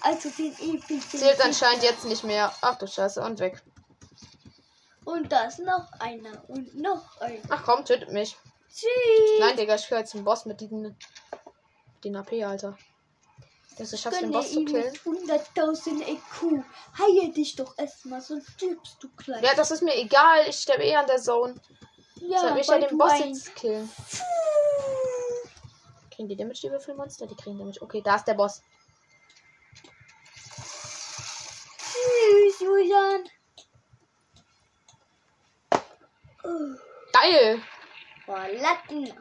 [0.00, 1.18] Also den epischen.
[1.18, 2.52] Zählt anscheinend jetzt nicht mehr.
[2.60, 3.62] Ach du Scheiße, und weg.
[5.04, 7.40] Und da ist noch einer und noch einer.
[7.48, 8.36] Ach komm, tötet mich.
[8.68, 9.40] Tschüss.
[9.40, 10.96] Nein, Digga, ich höre jetzt zum Boss mit den,
[12.04, 12.76] den AP, Alter.
[13.78, 14.92] Dass du schaffst, den Boss zu killen.
[15.04, 16.64] mit 100.000 EQ.
[16.98, 19.42] Heile dich doch erstmal, sonst stirbst du gleich.
[19.42, 20.48] Ja, das ist mir egal.
[20.48, 21.60] Ich sterbe eh an der Zone.
[22.20, 23.90] Ja Soll ich ja den Boss ein- jetzt killen?
[26.10, 27.26] Kriegen die Damage, die Würfelmonster?
[27.26, 27.82] Die kriegen Damage.
[27.82, 28.62] Okay, da ist der Boss.
[31.78, 33.24] Tschüss, Julian.
[36.44, 36.76] Oh,
[37.12, 37.62] Geil!
[38.24, 39.12] Verlatten.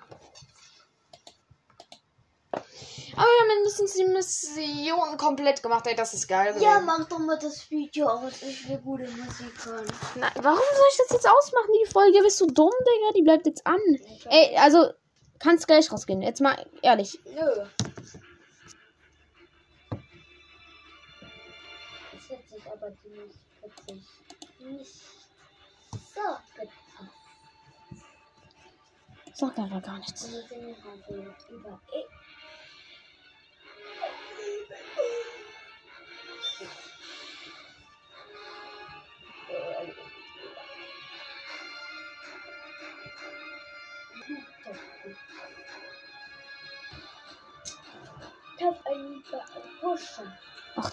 [3.16, 5.86] Aber wir haben mindestens die Mission komplett gemacht.
[5.88, 6.56] Ey, das ist geil.
[6.60, 6.86] Ja, gewesen.
[6.86, 8.42] mach doch mal das Video aus.
[8.42, 9.86] Ich will gute Musik hören.
[10.16, 12.22] Na, warum soll ich das jetzt ausmachen, die Folge?
[12.24, 13.12] Bist du dumm, Digga?
[13.16, 13.80] Die bleibt jetzt an.
[14.30, 14.92] Ey, also,
[15.40, 16.22] kannst gleich rausgehen.
[16.22, 17.20] Jetzt mal ehrlich.
[17.26, 17.66] Nö.
[22.12, 24.04] Das hört sich aber nicht witzig.
[24.60, 24.96] Nicht
[25.92, 26.22] so
[26.58, 26.70] witzig.
[29.36, 30.30] Sag einfach gar nichts.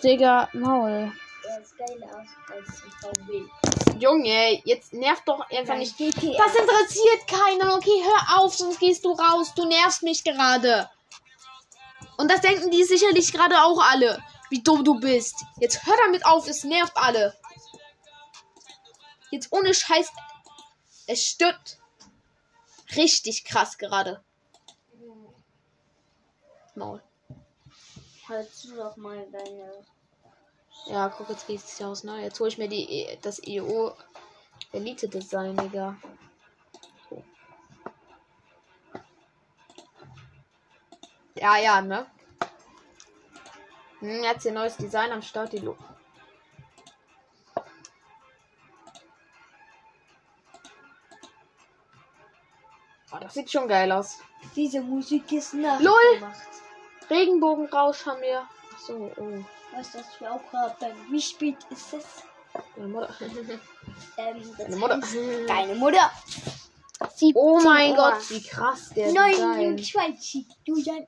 [0.02, 1.12] Digga, Maul.
[3.98, 6.00] Junge, jetzt nervt doch einfach Nein, nicht.
[6.00, 7.74] Das interessiert keiner.
[7.74, 9.52] Okay, hör auf, sonst gehst du raus.
[9.54, 10.88] Du nervst mich gerade.
[12.16, 14.22] Und das denken die sicherlich gerade auch alle.
[14.48, 15.44] Wie dumm du bist.
[15.58, 17.36] Jetzt hör damit auf, es nervt alle.
[19.30, 20.10] Jetzt ohne Scheiß.
[21.06, 21.78] Es stört.
[22.96, 24.22] Richtig krass gerade.
[26.74, 27.02] Maul.
[28.30, 29.84] Halt du doch mal deine.
[30.86, 32.22] Ja, guck, jetzt geht's ja aus, ne?
[32.22, 33.92] Jetzt hole ich mir die, E- das EO
[34.72, 35.96] Elite Design, Digga.
[41.34, 42.06] Ja, ja, ne?
[43.98, 45.76] Hm, jetzt hier neues Design am Start, die Lo
[53.12, 54.18] Oh, das sieht schon geil aus.
[54.54, 55.80] Diese Musik ist nach.
[55.80, 56.32] Lol.
[57.10, 58.42] Regenbogenrausch haben wir.
[58.74, 59.44] Ach so, oh.
[59.74, 60.94] Was das wir auch haben.
[61.10, 62.04] Wie spät ist es?
[62.76, 63.14] Meine Mutter.
[64.16, 65.00] Ähm, das Meine Mutter.
[65.46, 66.10] Deine Mutter.
[67.34, 67.96] Oh mein Uhr.
[67.96, 69.40] Gott, wie krass der Design.
[69.40, 70.46] 29.
[70.64, 71.06] Julian.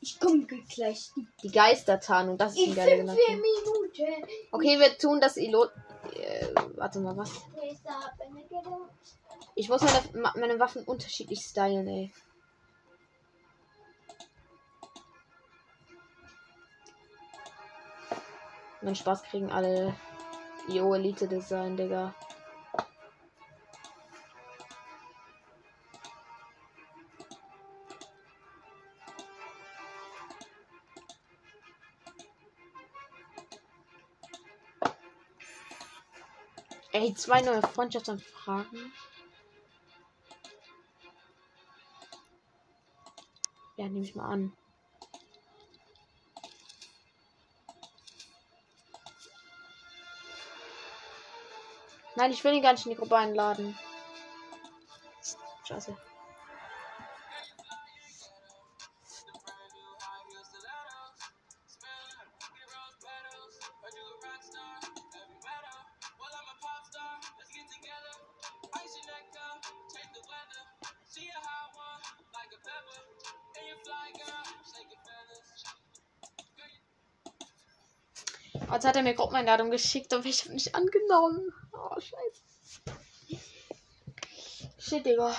[0.00, 1.10] Ich komme gleich.
[1.42, 3.20] Die Geistertarnung, das ist In ein geiler Gedanke.
[3.30, 4.28] Minuten.
[4.52, 5.64] Okay, wir tun das Ilo.
[6.14, 6.46] Äh,
[6.76, 7.30] warte mal, was?
[9.54, 12.12] Ich muss meine, meine Waffen unterschiedlich stylen, ey.
[18.80, 19.94] Mein Spaß kriegen alle.
[20.68, 22.14] Jo, Elite Design, Digga.
[36.92, 38.92] Ey, zwei neue Freundschaftsanfragen.
[43.76, 44.52] Ja, nehme ich mal an.
[52.18, 53.78] Nein, ich will ihn gar nicht in die Gruppe einladen.
[55.62, 55.96] Scheiße.
[78.78, 81.52] Jetzt hat er mir Gruppeneinladung geschickt, aber ich habe nicht angenommen.
[81.72, 83.42] Oh, scheiße.
[84.78, 85.34] Shit, Digga.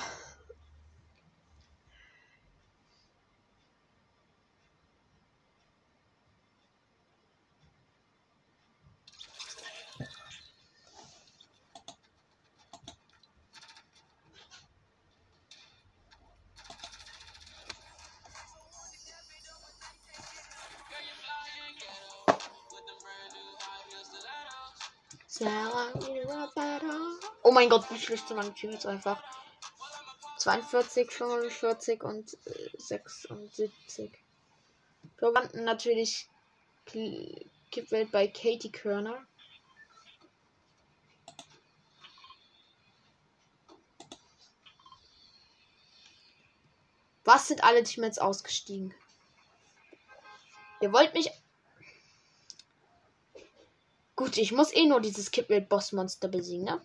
[27.43, 29.23] Oh mein Gott, wie schlecht sind meine Teams einfach.
[30.37, 34.11] 42, 45 und äh, 76.
[35.17, 36.29] Verwandten natürlich
[36.85, 39.25] Kippwelt bei Katie Körner.
[47.23, 48.93] Was sind alle Teams ausgestiegen?
[50.81, 51.29] Ihr wollt mich
[54.19, 56.81] Gut, ich muss eh nur dieses Kidwell Boss Monster besiegen, ne?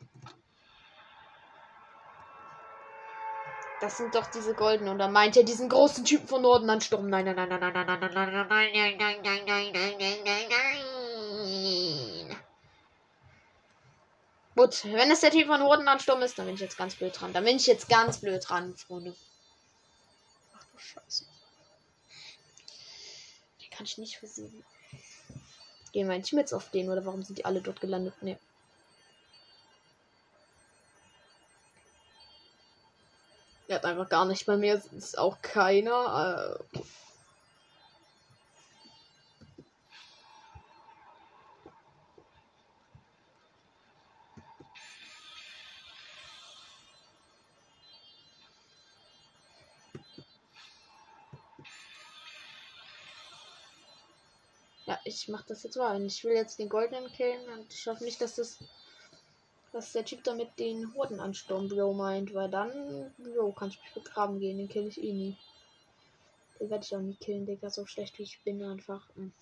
[3.80, 4.92] Das sind doch diese goldenen.
[4.92, 7.10] Und dann meint er diesen großen Typen von Norden ansturm.
[7.10, 9.96] Nein, nein, nein, nein, nein, nein, nein, nein, nein, nein, nein, nein, nein, nein, nein,
[9.98, 10.48] nein, nein,
[12.28, 12.36] nein.
[14.54, 17.20] Gut, wenn es der Typ von Norden ansturm ist, dann bin ich jetzt ganz blöd
[17.20, 17.32] dran.
[17.32, 19.16] Dann bin ich jetzt ganz blöd dran, Freunde.
[20.56, 21.24] Ach du Scheiße.
[23.60, 24.64] Den kann ich nicht versiegen.
[25.94, 28.20] Gehen mein Team jetzt auf den oder warum sind die alle dort gelandet?
[28.20, 28.36] Ne.
[33.68, 34.82] Er hat einfach gar nicht bei mir.
[34.96, 36.58] Ist auch keiner.
[36.74, 36.78] Äh,
[54.86, 56.02] Ja, ich mach das jetzt mal.
[56.04, 58.58] Ich will jetzt den goldenen killen und ich hoffe nicht, dass das
[59.74, 64.38] dass der Typ damit den Hordenansturm Bro meint, weil dann Bro kann ich mich begraben
[64.38, 65.36] gehen, den kill ich eh nie.
[66.60, 69.04] Den werde ich auch nie killen, Digga, so schlecht wie ich bin einfach.
[69.16, 69.32] Hm.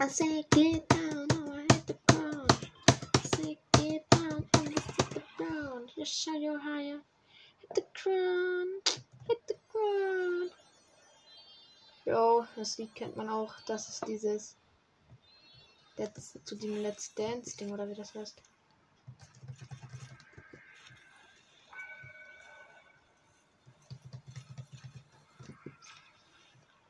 [0.00, 2.70] I say get down, now I hit the ground.
[3.16, 5.90] I say get down, I hit the ground.
[5.96, 7.00] Just shout your higher.
[7.60, 10.43] Hit the ground, hit the ground.
[12.04, 13.54] Jo, das Lied kennt man auch.
[13.66, 14.56] Das ist dieses.
[15.96, 18.42] Let's, zu dem Let's Dance Ding oder wie das heißt.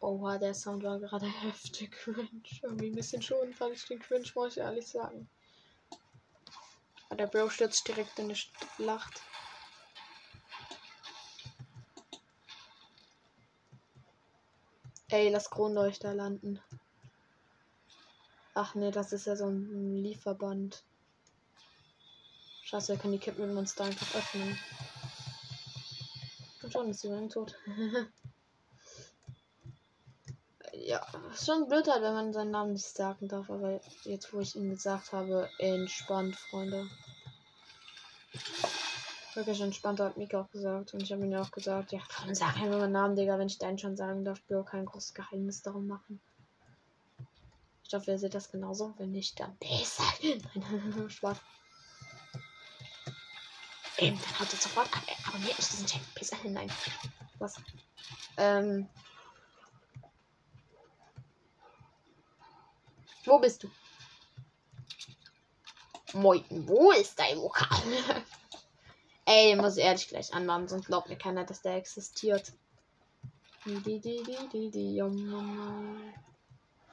[0.00, 2.42] Oha, der Sound war gerade heftig cringe.
[2.62, 5.28] Irgendwie ein bisschen schon fand ich den cringe, muss ich ehrlich sagen.
[7.08, 9.22] Aber der Bro stürzt direkt in die Schlacht.
[15.14, 16.60] Ey, lass Kronleuchter landen.
[18.52, 20.82] Ach ne, das ist ja so ein Lieferband.
[22.64, 24.58] Scheiße, wir können die Kippenmonster einfach öffnen.
[26.64, 27.56] Und schon ist sie dann tot.
[30.72, 31.00] ja,
[31.32, 34.56] ist schon blöd halt, wenn man seinen Namen nicht sagen darf, aber jetzt, wo ich
[34.56, 36.90] ihn gesagt habe, entspannt, Freunde
[39.36, 40.94] wirklich entspannt, hat Mika auch gesagt.
[40.94, 43.58] Und ich habe ja auch gesagt, ja, komm, sag einfach meinen Namen, Digga, wenn ich
[43.58, 46.20] deinen schon sagen darf, Bro, kein großes Geheimnis darum machen.
[47.86, 48.94] Ich hoffe, ihr seht das genauso.
[48.98, 50.04] Wenn nicht, dann besser.
[50.22, 51.38] Nein, Spaß.
[53.98, 55.02] Eben, dann haut ihr sofort ab.
[55.28, 56.06] Abonniert nicht diesen Channel.
[56.14, 56.36] Besser.
[56.44, 56.70] Nein.
[57.38, 57.56] Was?
[58.36, 58.88] Ähm.
[63.24, 63.70] Wo bist du?
[66.12, 67.82] Moin, wo ist dein Vokal?
[69.26, 72.52] Ey, muss ich ehrlich gleich anmachen, sonst glaubt mir keiner, dass der existiert.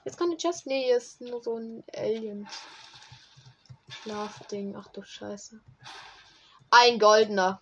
[0.05, 0.65] Jetzt kann die Chest.
[0.65, 2.47] Nee, ist nur so ein Alien.
[3.89, 4.75] Schlafding.
[4.77, 5.59] Ach du Scheiße.
[6.69, 7.59] Ein goldener.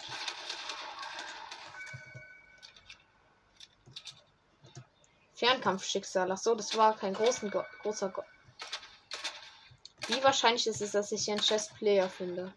[5.33, 6.31] Fernkampfschicksal.
[6.31, 7.49] Ach so, das war kein großen
[7.81, 8.23] großer Go
[10.07, 12.53] Wie wahrscheinlich ist es, dass ich hier einen Chess-Player finde?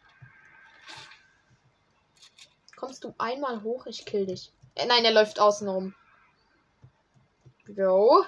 [2.82, 3.86] Kommst du einmal hoch?
[3.86, 4.50] Ich kill dich.
[4.74, 5.94] Äh, nein, er läuft außen rum.
[7.68, 8.24] Jo.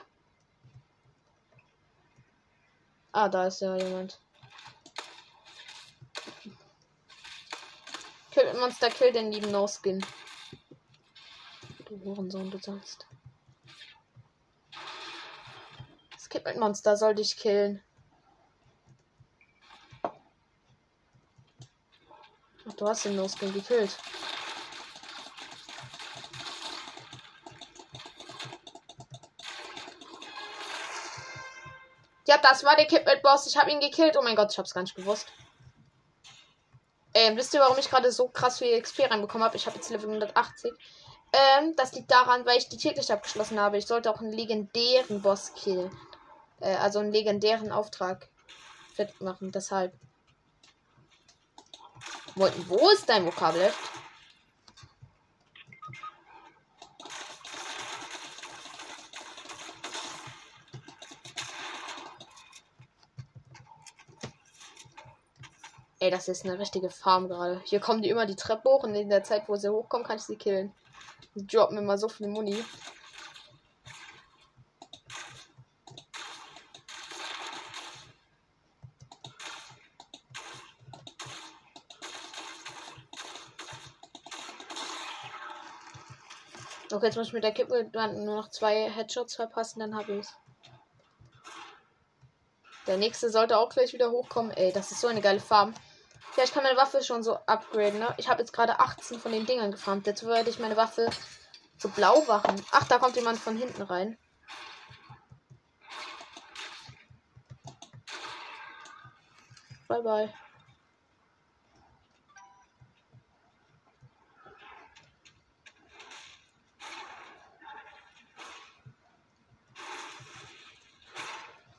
[3.11, 4.21] Ah, da ist ja jemand.
[8.31, 10.07] Kill Monster, kill den lieben No-Skin.
[11.87, 13.09] Du Hurensohn, du sollst.
[16.17, 17.83] Skip mit Monster soll dich killen.
[22.69, 23.99] Ach, du hast den No-Skin gekillt.
[32.27, 33.47] Ja, das war der Kidman-Boss.
[33.47, 34.17] Ich habe ihn gekillt.
[34.19, 35.27] Oh mein Gott, ich hab's gar nicht gewusst.
[37.13, 39.57] Ähm, wisst ihr, warum ich gerade so krass viel XP reinbekommen habe?
[39.57, 40.73] Ich habe jetzt Level 180.
[41.33, 43.79] Ähm, das liegt daran, weil ich die täglich abgeschlossen habe.
[43.79, 45.91] Ich sollte auch einen legendären Boss killen.
[46.61, 48.29] Äh, also einen legendären Auftrag
[49.21, 49.53] machen.
[49.53, 49.93] Deshalb.
[52.37, 52.47] Wo,
[52.91, 53.73] ist dein Vokabel?
[66.05, 67.63] Ey, das ist eine richtige Farm gerade.
[67.65, 70.19] Hier kommen die immer die Treppe hoch und in der Zeit, wo sie hochkommen, kann
[70.19, 70.71] ich sie killen.
[71.35, 72.63] Die droppen immer so viel Muni.
[86.93, 90.27] Okay, jetzt muss ich mit der Kippe nur noch zwei Headshots verpassen, dann habe ich
[92.87, 94.53] Der nächste sollte auch gleich wieder hochkommen.
[94.53, 95.73] Ey, das ist so eine geile Farm.
[96.37, 98.13] Ja, ich kann meine Waffe schon so upgraden, ne?
[98.17, 100.07] Ich habe jetzt gerade 18 von den Dingern gefarmt.
[100.07, 101.09] Jetzt werde ich meine Waffe
[101.79, 102.61] so blau machen.
[102.73, 104.19] Ach, da kommt jemand von hinten rein.
[109.89, 110.35] Bye bye.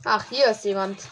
[0.05, 1.09] Ach, hier ist jemand.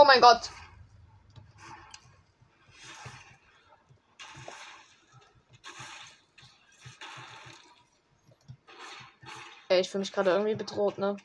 [0.00, 0.50] Oh mein Gott.
[9.68, 11.16] Ey, ich fühle mich gerade irgendwie bedroht, ne?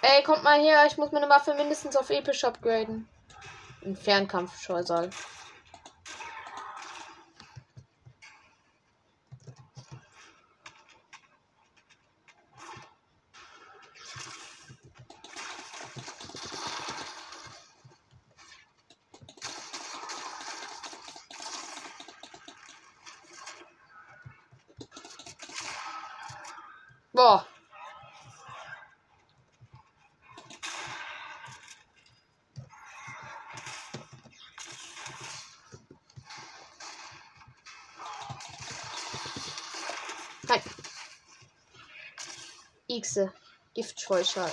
[0.00, 3.06] Ey, kommt mal her, ich muss meine Waffe mindestens auf episch upgraden.
[3.84, 5.10] Ein Fernkampfscheusal.
[27.16, 27.46] Boah.
[40.46, 40.60] Nein.
[43.06, 43.32] Xe.
[43.74, 44.50] Giftscheusal.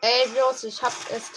[0.00, 1.30] Ey, los, ich hab es.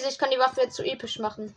[0.00, 1.54] Easy, ich kann die Waffe jetzt zu episch machen.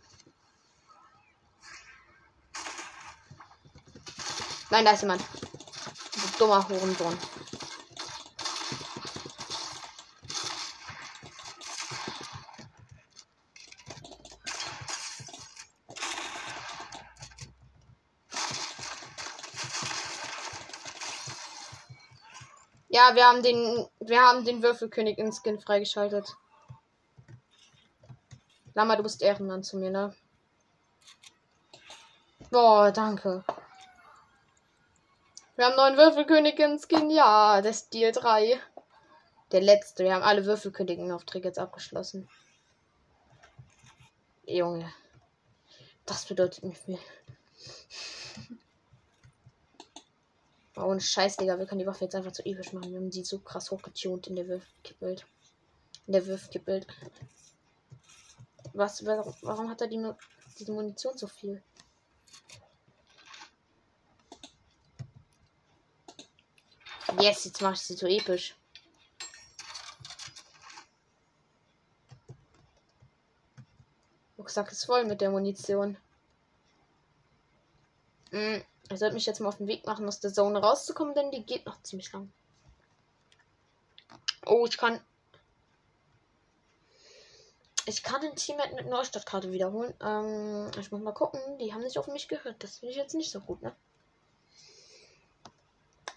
[4.68, 5.22] Nein, da ist jemand.
[5.22, 7.18] Du dummer Hurensohn.
[22.88, 26.36] Ja, wir haben den, wir haben den Würfelkönig in Skin freigeschaltet.
[28.74, 30.14] Lama, du bist Ehrenmann zu mir, ne?
[32.50, 33.44] Boah, danke.
[35.56, 38.60] Wir haben neuen Würfelkönig in Skin, ja, ist Deal 3.
[39.52, 40.02] Der letzte.
[40.02, 42.28] Wir haben alle Würfelkönigen-Aufträge jetzt abgeschlossen.
[44.44, 44.92] Junge.
[46.06, 46.98] Das bedeutet mir viel.
[50.76, 51.56] Oh, ohne Scheiß, Digga.
[51.56, 52.90] Wir können die Waffe jetzt einfach zu episch machen.
[52.90, 55.24] Wir haben sie so krass hochgetunt in der Würfelkippbild.
[56.08, 56.88] In der Würfelkippbild.
[58.74, 60.04] Was, warum, hat er die,
[60.58, 61.62] die Munition so viel?
[67.20, 68.56] Yes, jetzt mache ich sie so episch.
[74.36, 75.96] Rucksack ist voll mit der Munition.
[78.32, 81.30] Hm, ich sollte mich jetzt mal auf den Weg machen, aus der Zone rauszukommen, denn
[81.30, 82.32] die geht noch ziemlich lang.
[84.44, 85.00] Oh, ich kann.
[87.86, 89.92] Ich kann den Teammate mit Neustadtkarte wiederholen.
[90.00, 91.40] Ähm, ich muss mal gucken.
[91.58, 92.62] Die haben nicht auf mich gehört.
[92.62, 93.74] Das finde ich jetzt nicht so gut, ne?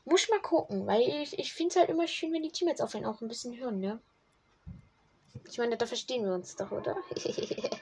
[0.05, 2.95] Muss mal gucken, weil ich, ich finde es halt immer schön, wenn die Teammates auf
[2.95, 3.99] einen auch ein bisschen hören, ne?
[5.49, 6.95] Ich meine, da verstehen wir uns doch, oder?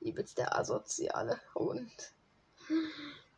[0.00, 2.12] Übelst der asoziale Hund.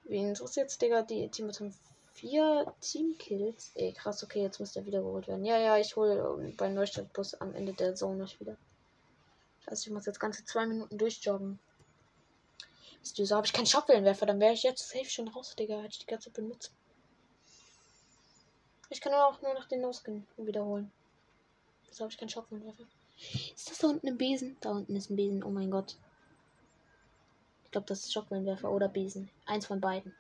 [0.05, 1.03] Wen interessiert Digga?
[1.03, 1.75] Die Teammates haben
[2.15, 3.73] vier Teamkills.
[3.75, 5.45] Ey, krass, okay, jetzt muss der wiedergeholt werden.
[5.45, 8.57] Ja, ja, ich hole beim Neustadtbus am Ende der Zone noch wieder.
[9.69, 11.59] Heißt, ich muss jetzt ganze zwei Minuten durchjoggen.
[13.01, 15.77] Wisst ihr, so habe ich keinen Schockwellenwerfer, dann wäre ich jetzt safe schon raus, Digga.
[15.77, 16.73] Hätte ich die ganze Zeit benutzt.
[18.91, 20.91] Ich kann auch nur noch den No-Skin wiederholen.
[21.91, 22.85] So habe ich keinen Schockwellenwerfer.
[23.55, 24.57] Ist das da unten ein Besen?
[24.61, 25.97] Da unten ist ein Besen, oh mein Gott.
[27.65, 29.31] Ich glaube, das ist Schockwellenwerfer oder Besen.
[29.47, 30.15] Eins von beiden.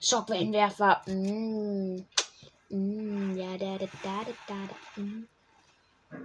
[0.00, 1.02] Schockwellenwerfer.
[1.06, 2.04] Mm.
[2.68, 4.54] Mm, ja, da, da, da, da,
[4.96, 5.00] da.
[5.00, 5.28] Mm.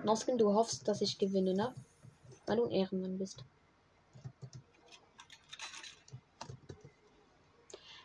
[0.04, 1.76] Noskin, du hoffst, dass ich gewinne, ne?
[2.46, 3.44] Weil du ein Ehrenmann bist.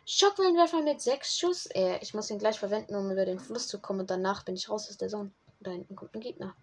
[0.05, 1.65] Schockwellenwerfer mit 6 Schuss.
[1.67, 4.55] Äh, ich muss ihn gleich verwenden, um über den Fluss zu kommen und danach bin
[4.55, 5.31] ich raus aus der Zone.
[5.59, 6.55] Da hinten kommt ein Gegner.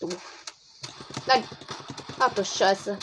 [0.00, 0.08] Du.
[1.26, 1.44] Nein.
[2.18, 2.98] Ach du Scheiße.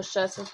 [0.00, 0.46] Du Scheiße.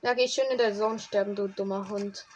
[0.00, 2.26] Ja, geh schön in der Zone sterben, du dummer Hund.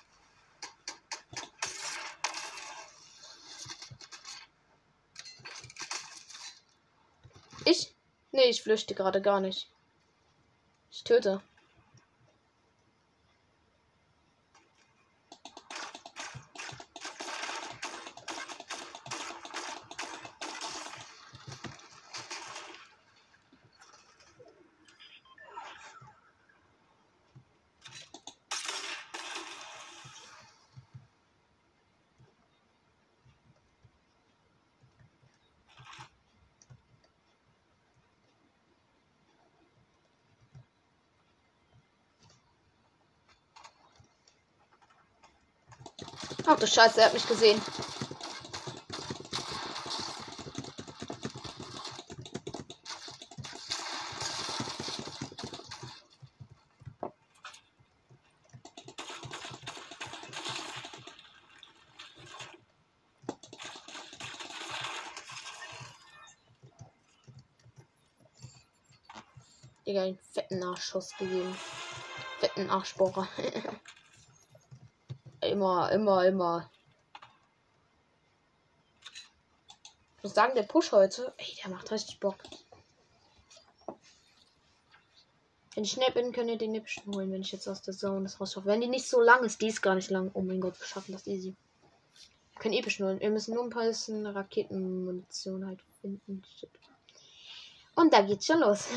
[7.65, 7.95] Ich?
[8.33, 9.71] Nee, ich flüchte gerade gar nicht.
[10.91, 11.41] Ich töte.
[46.47, 47.61] Ach du Scheiße, er hat mich gesehen.
[69.87, 71.57] Digga, einen fetten Arschschuss gegeben.
[72.41, 73.29] Fetten Arschbohrer.
[75.55, 76.71] immer, immer, immer.
[80.17, 82.37] Ich muss sagen, der Push heute, ey, der macht richtig Bock.
[85.75, 88.23] Wenn ich schnell bin, könnt ihr den Nipschen holen, wenn ich jetzt aus der Zone
[88.25, 88.67] das rausschaffe.
[88.67, 90.31] Wenn die nicht so lang ist, die ist gar nicht lang.
[90.35, 91.55] Oh mein Gott, wir schaffen das easy.
[92.53, 93.21] Wir können epischen holen.
[93.21, 96.43] Wir müssen nur ein bisschen Raketenmunition halt finden.
[96.59, 96.71] Shit.
[97.97, 98.89] Und da geht's schon los.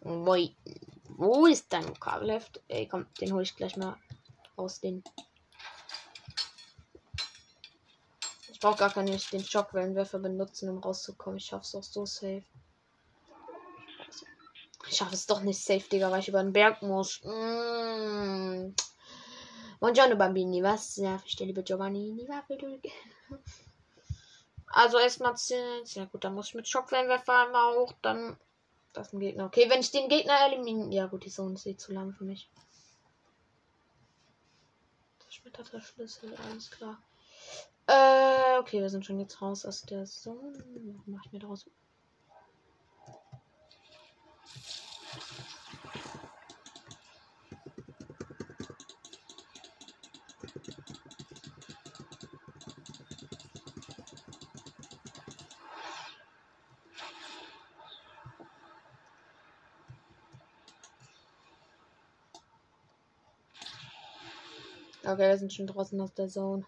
[0.00, 2.60] Wo ist dein Kabelheft?
[2.68, 3.96] Ey, komm, den hole ich gleich mal
[4.56, 5.02] aus den.
[8.50, 11.38] Ich brauche gar keinen den Schockwellenwerfer benutzen, um rauszukommen.
[11.38, 12.44] Ich schaffe es auch so safe.
[14.88, 17.20] Ich schaffe es doch nicht safe, Digga, weil ich über den Berg muss.
[17.24, 18.74] Mm.
[19.80, 22.24] Buongiorno Bambini, was nerv ich liebe Giovanni?
[24.68, 25.84] Also erstmal 10.
[25.94, 28.36] Ja gut, dann muss ich mit Schockwellenwerfer einmal hoch, dann
[28.92, 29.46] das ein Gegner.
[29.46, 30.94] Okay, wenn ich den Gegner eliminiere.
[30.94, 32.48] Ja gut, die Zone ist eh zu lang für mich.
[35.52, 37.02] Verschmetterter Schlüssel, alles klar.
[37.86, 40.64] Äh, okay, wir sind schon jetzt raus aus der Zone.
[41.06, 41.66] Mach ich mir daraus.
[65.12, 66.64] Okay, wir sind schon draußen aus der Zone.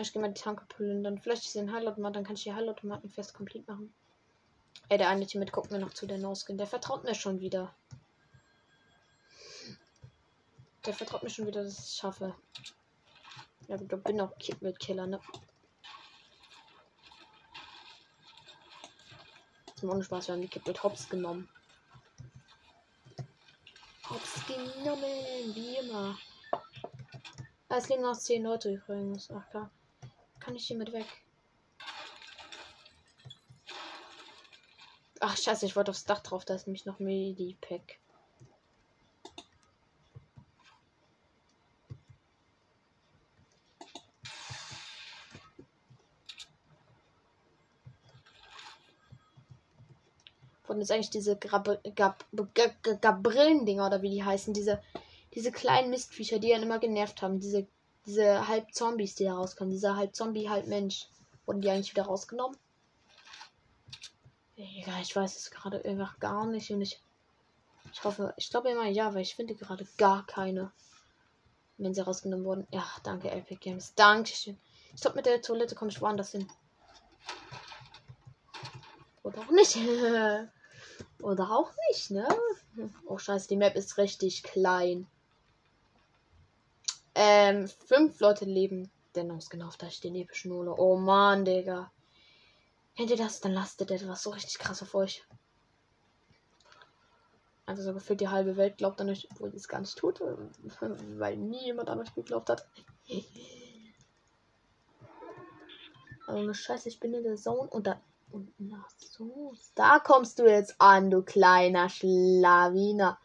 [0.00, 1.20] Ich gehe mal die Tanke plündern.
[1.20, 3.94] Vielleicht ist hier ein Heilautomat, dann kann ich die Heilautomaten fest komplett machen.
[4.88, 6.58] Ey, der eine Team mit guckt mir noch zu, der No-Skin.
[6.58, 7.72] Der vertraut mir schon wieder.
[10.86, 12.34] Der vertraut mir schon wieder, dass ich es schaffe.
[13.68, 15.20] Ja, gut, ich bin auch mit Killer, ne?
[19.80, 21.48] Zum Spaß, wir haben die Kip mit Hops genommen.
[24.10, 26.18] Hops genommen, wie immer.
[27.70, 29.30] Ah, es leben noch 10 Leute übrigens.
[29.30, 29.70] Ach klar.
[30.38, 31.06] Kann ich hier mit weg?
[35.20, 37.99] Ach scheiße, ich wollte aufs Dach drauf, da ist nämlich noch Medipack.
[50.80, 54.82] Von ist eigentlich diese Gabrillen-Dinger oder wie die heißen, diese,
[55.34, 57.66] diese kleinen Mistviecher, die einen immer genervt haben, diese
[58.06, 61.06] diese halb Zombies, die da rauskommen, dieser halb Zombie, halb Mensch,
[61.44, 62.56] wurden die eigentlich wieder rausgenommen?
[64.56, 67.00] Egal, ich weiß es gerade einfach gar nicht und ich,
[67.92, 70.72] ich hoffe, ich glaube immer ja, weil ich finde gerade gar keine,
[71.78, 72.66] wenn sie rausgenommen wurden.
[72.70, 74.58] Ja, danke Epic Games, Dankeschön.
[74.94, 76.48] Ich glaube, mit der Toilette komme ich woanders hin.
[79.22, 79.76] Oder auch nicht.
[81.22, 82.26] Oder auch nicht, ne?
[83.06, 85.06] Oh scheiße, die Map ist richtig klein.
[87.14, 90.68] Ähm, fünf Leute leben dennoch genau auf der stehen epischen Null.
[90.68, 91.90] Oh man, Digga.
[92.96, 93.40] Kennt ihr das?
[93.40, 95.24] Dann lastet etwas so richtig krass auf euch.
[97.66, 100.20] Also so gefühlt die halbe Welt glaubt an euch, obwohl es gar nicht tut,
[101.18, 102.66] weil nie jemand an euch geglaubt hat.
[106.26, 108.00] Also eine Scheiße, ich bin in der Zone und da.
[108.32, 109.54] Und na so.
[109.74, 113.18] Da kommst du jetzt an, du kleiner Schlawiner.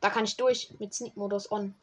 [0.00, 1.74] Da kann ich durch mit Sneak-Modus on.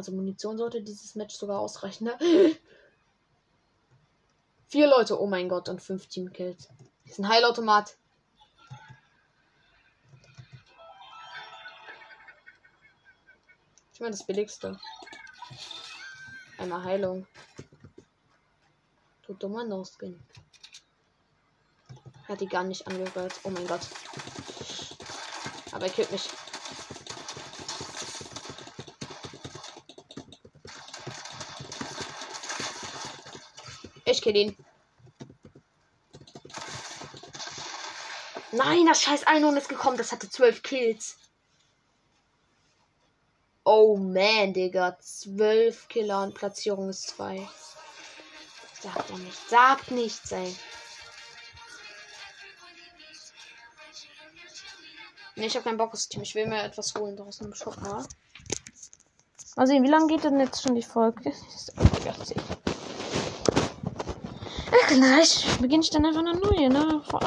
[0.00, 2.04] Also Munition sollte dieses Match sogar ausreichen.
[2.04, 2.16] Ne?
[4.68, 6.70] Vier Leute, oh mein Gott, und fünf Teamkills.
[7.04, 7.98] Ist ein Heilautomat.
[13.92, 14.80] Ich meine das billigste.
[16.56, 17.26] Einmal Heilung.
[19.26, 20.18] Du dummer No-Skin.
[22.26, 23.34] Hat die gar nicht angehört.
[23.42, 23.86] Oh mein Gott.
[25.72, 26.30] Aber er killt mich.
[34.10, 34.56] Ich kill ihn.
[38.50, 39.96] Nein, das scheiß Einhorn ist gekommen.
[39.96, 41.16] Das hatte zwölf Kills.
[43.62, 44.98] Oh man, Digga.
[44.98, 47.48] Zwölf Killer und Platzierung ist zwei.
[48.80, 49.48] Sagt er nicht.
[49.48, 50.56] Sagt nichts, ey.
[55.36, 56.22] Ne, ich habe keinen Bock aufs Team.
[56.22, 58.04] Ich will mir etwas holen draußen im Shop, mal.
[59.54, 61.32] Mal sehen, wie lange geht denn jetzt schon die Folge?
[64.88, 67.00] Gleich beginne ich dann einfach eine neue, ne?
[67.08, 67.22] Vor